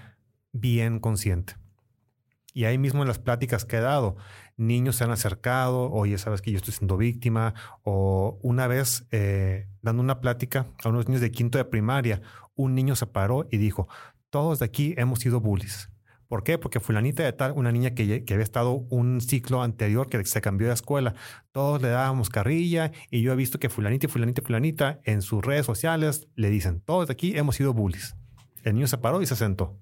bien 0.52 1.00
consciente. 1.00 1.56
Y 2.54 2.66
ahí 2.66 2.78
mismo 2.78 3.02
en 3.02 3.08
las 3.08 3.18
pláticas 3.18 3.66
que 3.66 3.78
he 3.78 3.82
dado, 3.82 4.16
niños 4.58 4.98
se 4.98 5.06
han 5.06 5.12
acercado, 5.12 5.92
oye, 5.92 6.18
sabes 6.20 6.42
que 6.42 6.52
yo 6.52 6.58
estoy 6.58 6.74
siendo 6.74 6.98
víctima, 6.98 7.56
o 7.82 8.38
una 8.44 8.68
vez 8.68 9.08
eh, 9.12 9.68
dando 9.82 10.04
una 10.04 10.22
plática 10.22 10.68
a 10.84 10.90
unos 10.90 11.08
niños 11.08 11.22
de 11.22 11.32
quinto 11.32 11.58
de 11.58 11.66
primaria, 11.66 12.22
un 12.54 12.76
niño 12.76 12.96
se 12.96 13.08
paró 13.08 13.48
y 13.50 13.58
dijo, 13.58 13.88
todos 14.30 14.60
de 14.60 14.66
aquí 14.66 14.94
hemos 14.98 15.20
sido 15.20 15.40
bullies. 15.40 15.90
¿Por 16.34 16.44
qué? 16.44 16.58
Porque 16.58 16.80
fulanita 16.80 17.22
de 17.22 17.32
tal, 17.32 17.52
una 17.52 17.72
niña 17.72 17.92
que, 17.92 18.24
había 18.28 18.44
estado 18.44 18.88
un 18.90 19.22
ciclo 19.22 19.62
anterior 19.62 20.10
que 20.10 20.26
se 20.26 20.42
cambió 20.42 20.70
de 20.70 20.74
escuela, 20.74 21.14
todos 21.52 21.80
le 21.80 21.90
dábamos 21.90 22.32
carrilla 22.32 22.92
y 23.12 23.22
yo 23.22 23.34
he 23.34 23.36
visto 23.36 23.60
que 23.60 23.70
fulanita 23.70 24.08
y 24.08 24.10
fulanita 24.10 24.42
y 24.42 24.44
fulanita 24.44 25.00
en 25.04 25.22
sus 25.22 25.46
redes 25.46 25.68
sociales 25.68 26.28
le 26.36 26.50
dicen, 26.50 26.82
todos 26.82 27.06
de 27.06 27.14
aquí 27.14 27.38
hemos 27.38 27.56
sido 27.56 27.76
bullies. 27.76 28.16
El 28.64 28.74
niño 28.74 28.88
se 28.88 28.98
paró 28.98 29.22
y 29.22 29.28
se 29.28 29.36
sentó 29.36 29.78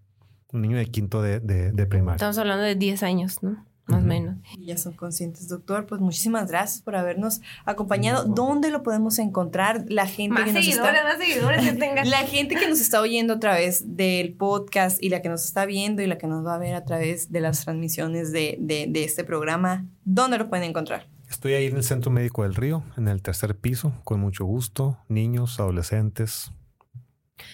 un 0.51 0.63
niño 0.63 0.75
de 0.75 0.87
quinto 0.87 1.21
de, 1.21 1.39
de, 1.39 1.85
primaria. 1.85 2.15
Estamos 2.15 2.37
hablando 2.37 2.65
de 2.65 2.75
10 2.75 3.01
años, 3.03 3.41
¿no? 3.41 3.65
Más 3.91 4.03
o 4.03 4.07
menos. 4.07 4.37
Ya 4.59 4.77
son 4.77 4.93
conscientes, 4.93 5.47
doctor. 5.47 5.85
Pues 5.85 6.01
muchísimas 6.01 6.47
gracias 6.47 6.81
por 6.81 6.95
habernos 6.95 7.41
acompañado. 7.65 8.25
¿Dónde 8.25 8.71
lo 8.71 8.83
podemos 8.83 9.19
encontrar? 9.19 9.85
La 9.87 10.07
gente 10.07 10.43
que 10.43 10.53
nos 10.53 10.67
está... 10.67 10.91
más 11.03 11.17
seguidores 11.17 11.63
que 11.63 11.73
tengan. 11.73 12.09
La 12.09 12.19
gente 12.19 12.55
que 12.55 12.67
nos 12.67 12.81
está 12.81 13.01
oyendo 13.01 13.33
a 13.33 13.39
través 13.39 13.95
del 13.95 14.33
podcast 14.33 15.01
y 15.01 15.09
la 15.09 15.21
que 15.21 15.29
nos 15.29 15.45
está 15.45 15.65
viendo 15.65 16.01
y 16.01 16.07
la 16.07 16.17
que 16.17 16.27
nos 16.27 16.45
va 16.45 16.55
a 16.55 16.57
ver 16.57 16.75
a 16.75 16.83
través 16.83 17.31
de 17.31 17.39
las 17.39 17.63
transmisiones 17.63 18.31
de, 18.31 18.57
de, 18.59 18.87
de 18.89 19.03
este 19.03 19.23
programa, 19.23 19.85
¿dónde 20.03 20.37
lo 20.37 20.49
pueden 20.49 20.69
encontrar? 20.69 21.07
Estoy 21.29 21.53
ahí 21.53 21.67
en 21.67 21.77
el 21.77 21.83
Centro 21.83 22.11
Médico 22.11 22.43
del 22.43 22.55
Río, 22.55 22.83
en 22.97 23.07
el 23.07 23.21
tercer 23.21 23.55
piso, 23.55 23.93
con 24.03 24.19
mucho 24.19 24.45
gusto. 24.45 24.97
Niños, 25.07 25.59
adolescentes. 25.59 26.51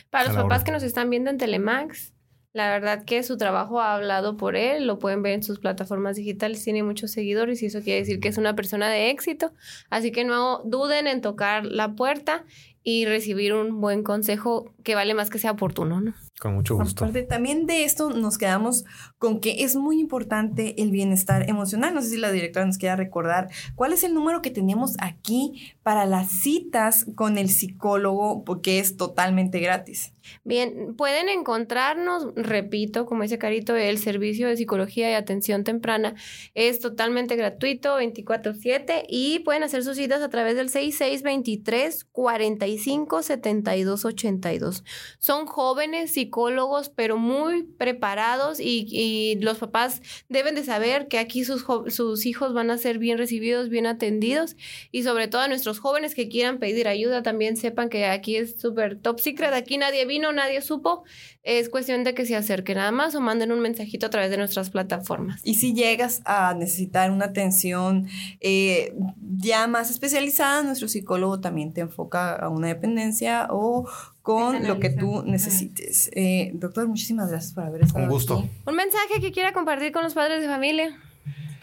Para 0.09 0.25
los 0.25 0.35
papás 0.35 0.63
que 0.63 0.71
nos 0.71 0.83
están 0.83 1.09
viendo 1.09 1.29
en 1.29 1.37
Telemax, 1.37 2.13
la 2.57 2.71
verdad 2.71 3.05
que 3.05 3.21
su 3.21 3.37
trabajo 3.37 3.79
ha 3.79 3.93
hablado 3.93 4.35
por 4.35 4.55
él, 4.55 4.87
lo 4.87 4.97
pueden 4.97 5.21
ver 5.21 5.33
en 5.33 5.43
sus 5.43 5.59
plataformas 5.59 6.15
digitales, 6.15 6.63
tiene 6.63 6.81
muchos 6.81 7.11
seguidores 7.11 7.61
y 7.61 7.67
eso 7.67 7.83
quiere 7.83 7.99
decir 7.99 8.19
que 8.19 8.29
es 8.29 8.39
una 8.39 8.55
persona 8.55 8.89
de 8.89 9.11
éxito. 9.11 9.51
Así 9.91 10.11
que 10.11 10.25
no 10.25 10.63
duden 10.65 11.05
en 11.05 11.21
tocar 11.21 11.65
la 11.67 11.93
puerta 11.93 12.45
y 12.81 13.05
recibir 13.05 13.53
un 13.53 13.79
buen 13.79 14.01
consejo 14.01 14.73
que 14.83 14.95
vale 14.95 15.13
más 15.13 15.29
que 15.29 15.37
sea 15.37 15.51
oportuno, 15.51 16.01
¿no? 16.01 16.15
Con 16.39 16.55
mucho 16.55 16.77
gusto. 16.77 17.03
Aparte, 17.03 17.21
también 17.21 17.67
de 17.67 17.83
esto 17.83 18.09
nos 18.09 18.39
quedamos 18.39 18.85
con 19.19 19.39
que 19.39 19.63
es 19.63 19.75
muy 19.75 19.99
importante 19.99 20.81
el 20.81 20.89
bienestar 20.89 21.47
emocional. 21.49 21.93
No 21.93 22.01
sé 22.01 22.09
si 22.09 22.17
la 22.17 22.31
directora 22.31 22.65
nos 22.65 22.79
quiera 22.79 22.95
recordar 22.95 23.49
cuál 23.75 23.93
es 23.93 24.03
el 24.03 24.15
número 24.15 24.41
que 24.41 24.49
tenemos 24.49 24.95
aquí 24.99 25.75
para 25.83 26.05
las 26.07 26.31
citas 26.31 27.05
con 27.13 27.37
el 27.37 27.49
psicólogo, 27.49 28.43
porque 28.43 28.79
es 28.79 28.97
totalmente 28.97 29.59
gratis. 29.59 30.13
Bien, 30.43 30.95
pueden 30.95 31.29
encontrarnos, 31.29 32.33
repito, 32.35 33.05
como 33.05 33.23
dice 33.23 33.37
Carito, 33.37 33.75
el 33.75 33.97
servicio 33.97 34.47
de 34.47 34.57
psicología 34.57 35.11
y 35.11 35.13
atención 35.13 35.63
temprana 35.63 36.15
es 36.53 36.79
totalmente 36.79 37.35
gratuito, 37.35 37.97
24/7, 37.97 39.03
y 39.07 39.39
pueden 39.39 39.63
hacer 39.63 39.83
sus 39.83 39.97
citas 39.97 40.21
a 40.21 40.29
través 40.29 40.55
del 40.55 40.69
6623 40.69 42.05
45 42.05 43.21
72 43.23 44.05
82. 44.05 44.83
Son 45.19 45.45
jóvenes 45.45 46.13
psicólogos, 46.13 46.89
pero 46.89 47.17
muy 47.17 47.63
preparados 47.63 48.59
y, 48.59 48.87
y 48.89 49.35
los 49.41 49.57
papás 49.57 50.01
deben 50.29 50.55
de 50.55 50.63
saber 50.63 51.07
que 51.07 51.19
aquí 51.19 51.43
sus, 51.43 51.65
sus 51.87 52.25
hijos 52.25 52.53
van 52.53 52.71
a 52.71 52.77
ser 52.77 52.97
bien 52.97 53.17
recibidos, 53.17 53.69
bien 53.69 53.85
atendidos, 53.85 54.55
y 54.91 55.03
sobre 55.03 55.27
todo 55.27 55.41
a 55.41 55.47
nuestros 55.47 55.79
jóvenes 55.79 56.15
que 56.15 56.29
quieran 56.29 56.59
pedir 56.59 56.87
ayuda 56.87 57.23
también 57.23 57.57
sepan 57.57 57.89
que 57.89 58.05
aquí 58.05 58.35
es 58.35 58.59
súper 58.59 58.99
top 58.99 59.19
secret, 59.19 59.53
aquí 59.53 59.77
nadie 59.77 60.05
viene 60.05 60.16
no 60.19 60.31
nadie 60.31 60.61
supo, 60.61 61.03
es 61.43 61.69
cuestión 61.69 62.03
de 62.03 62.13
que 62.13 62.25
se 62.25 62.35
acerquen 62.35 62.77
nada 62.77 62.91
más 62.91 63.15
o 63.15 63.21
manden 63.21 63.51
un 63.51 63.59
mensajito 63.59 64.05
a 64.05 64.09
través 64.09 64.29
de 64.29 64.37
nuestras 64.37 64.69
plataformas. 64.69 65.41
Y 65.43 65.55
si 65.55 65.73
llegas 65.73 66.21
a 66.25 66.53
necesitar 66.53 67.11
una 67.11 67.25
atención 67.25 68.07
eh, 68.39 68.93
ya 69.37 69.67
más 69.67 69.91
especializada, 69.91 70.63
nuestro 70.63 70.87
psicólogo 70.87 71.39
también 71.39 71.73
te 71.73 71.81
enfoca 71.81 72.35
a 72.35 72.49
una 72.49 72.67
dependencia 72.67 73.47
o 73.49 73.87
con 74.21 74.67
lo 74.67 74.79
que 74.79 74.89
tú 74.89 75.23
necesites. 75.23 76.09
Eh, 76.13 76.51
doctor, 76.53 76.87
muchísimas 76.87 77.29
gracias 77.29 77.53
por 77.53 77.63
haber 77.63 77.83
estado 77.83 78.03
Un 78.03 78.09
gusto. 78.09 78.49
Un 78.65 78.75
mensaje 78.75 79.21
que 79.21 79.31
quiera 79.31 79.53
compartir 79.53 79.91
con 79.91 80.03
los 80.03 80.13
padres 80.13 80.41
de 80.41 80.47
familia 80.47 80.97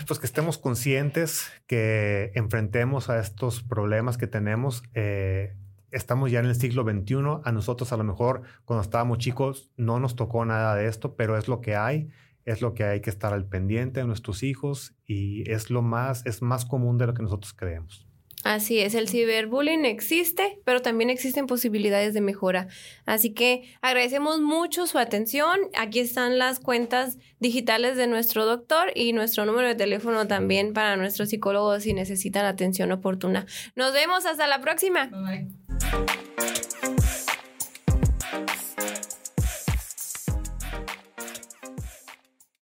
pues 0.07 0.21
que 0.21 0.27
estemos 0.27 0.59
conscientes, 0.59 1.51
que 1.67 2.31
enfrentemos 2.35 3.09
a 3.09 3.19
estos 3.21 3.63
problemas 3.63 4.19
que 4.19 4.27
tenemos 4.27 4.83
eh, 4.95 5.55
estamos 5.95 6.31
ya 6.31 6.41
en 6.41 6.47
el 6.47 6.55
siglo 6.55 6.83
XXI. 6.83 7.15
A 7.45 7.53
nosotros 7.53 7.93
a 7.93 7.97
lo 7.97 8.05
mejor 8.05 8.43
cuando 8.65 8.83
estábamos 8.83 9.19
chicos 9.19 9.71
no 9.77 10.01
nos 10.01 10.17
tocó 10.17 10.45
nada 10.45 10.75
de 10.75 10.87
esto, 10.87 11.15
pero 11.17 11.39
es 11.39 11.49
lo 11.49 11.61
que 11.61 11.77
hay, 11.77 12.11
es 12.45 12.61
lo 12.61 12.75
que 12.75 12.85
hay 12.85 13.01
que 13.01 13.11
estar 13.11 13.33
al 13.33 13.47
pendiente 13.47 14.01
de 14.01 14.07
nuestros 14.07 14.43
hijos 14.43 14.95
y 15.07 15.51
es 15.51 15.71
lo 15.71 15.83
más, 15.83 16.27
es 16.27 16.43
más 16.43 16.65
común 16.65 16.99
de 16.99 17.07
lo 17.07 17.15
que 17.15 17.23
nosotros 17.23 17.55
creemos. 17.55 18.07
Así 18.45 18.79
es, 18.79 18.95
el 18.95 19.09
ciberbullying 19.09 19.87
existe, 19.87 20.61
pero 20.67 20.83
también 20.83 21.09
existen 21.09 21.47
posibilidades 21.47 22.13
de 22.13 22.21
mejora. 22.21 22.69
Así 23.07 23.33
que 23.33 23.75
agradecemos 23.81 24.43
mucho 24.43 24.87
su 24.87 24.99
atención. 24.99 25.59
Aquí 25.75 26.01
están 26.01 26.39
las 26.39 26.61
cuentas 26.61 27.17
digitales 27.41 27.97
de 27.97 28.07
nuestro 28.07 28.45
doctor 28.45 28.93
y 28.95 29.15
nuestro 29.15 29.47
número 29.47 29.69
de 29.69 29.75
teléfono 29.75 30.27
también 30.27 30.75
para 30.75 30.97
nuestros 30.97 31.31
psicólogos 31.31 31.85
si 31.85 31.95
necesitan 31.95 32.45
atención 32.45 32.93
oportuna. 32.93 33.47
Nos 33.77 33.95
vemos 33.95 34.27
hasta 34.27 34.47
la 34.47 34.61
próxima. 34.61 35.07
Bye. 35.07 35.64
Thank 35.91 36.11
you. 36.11 36.74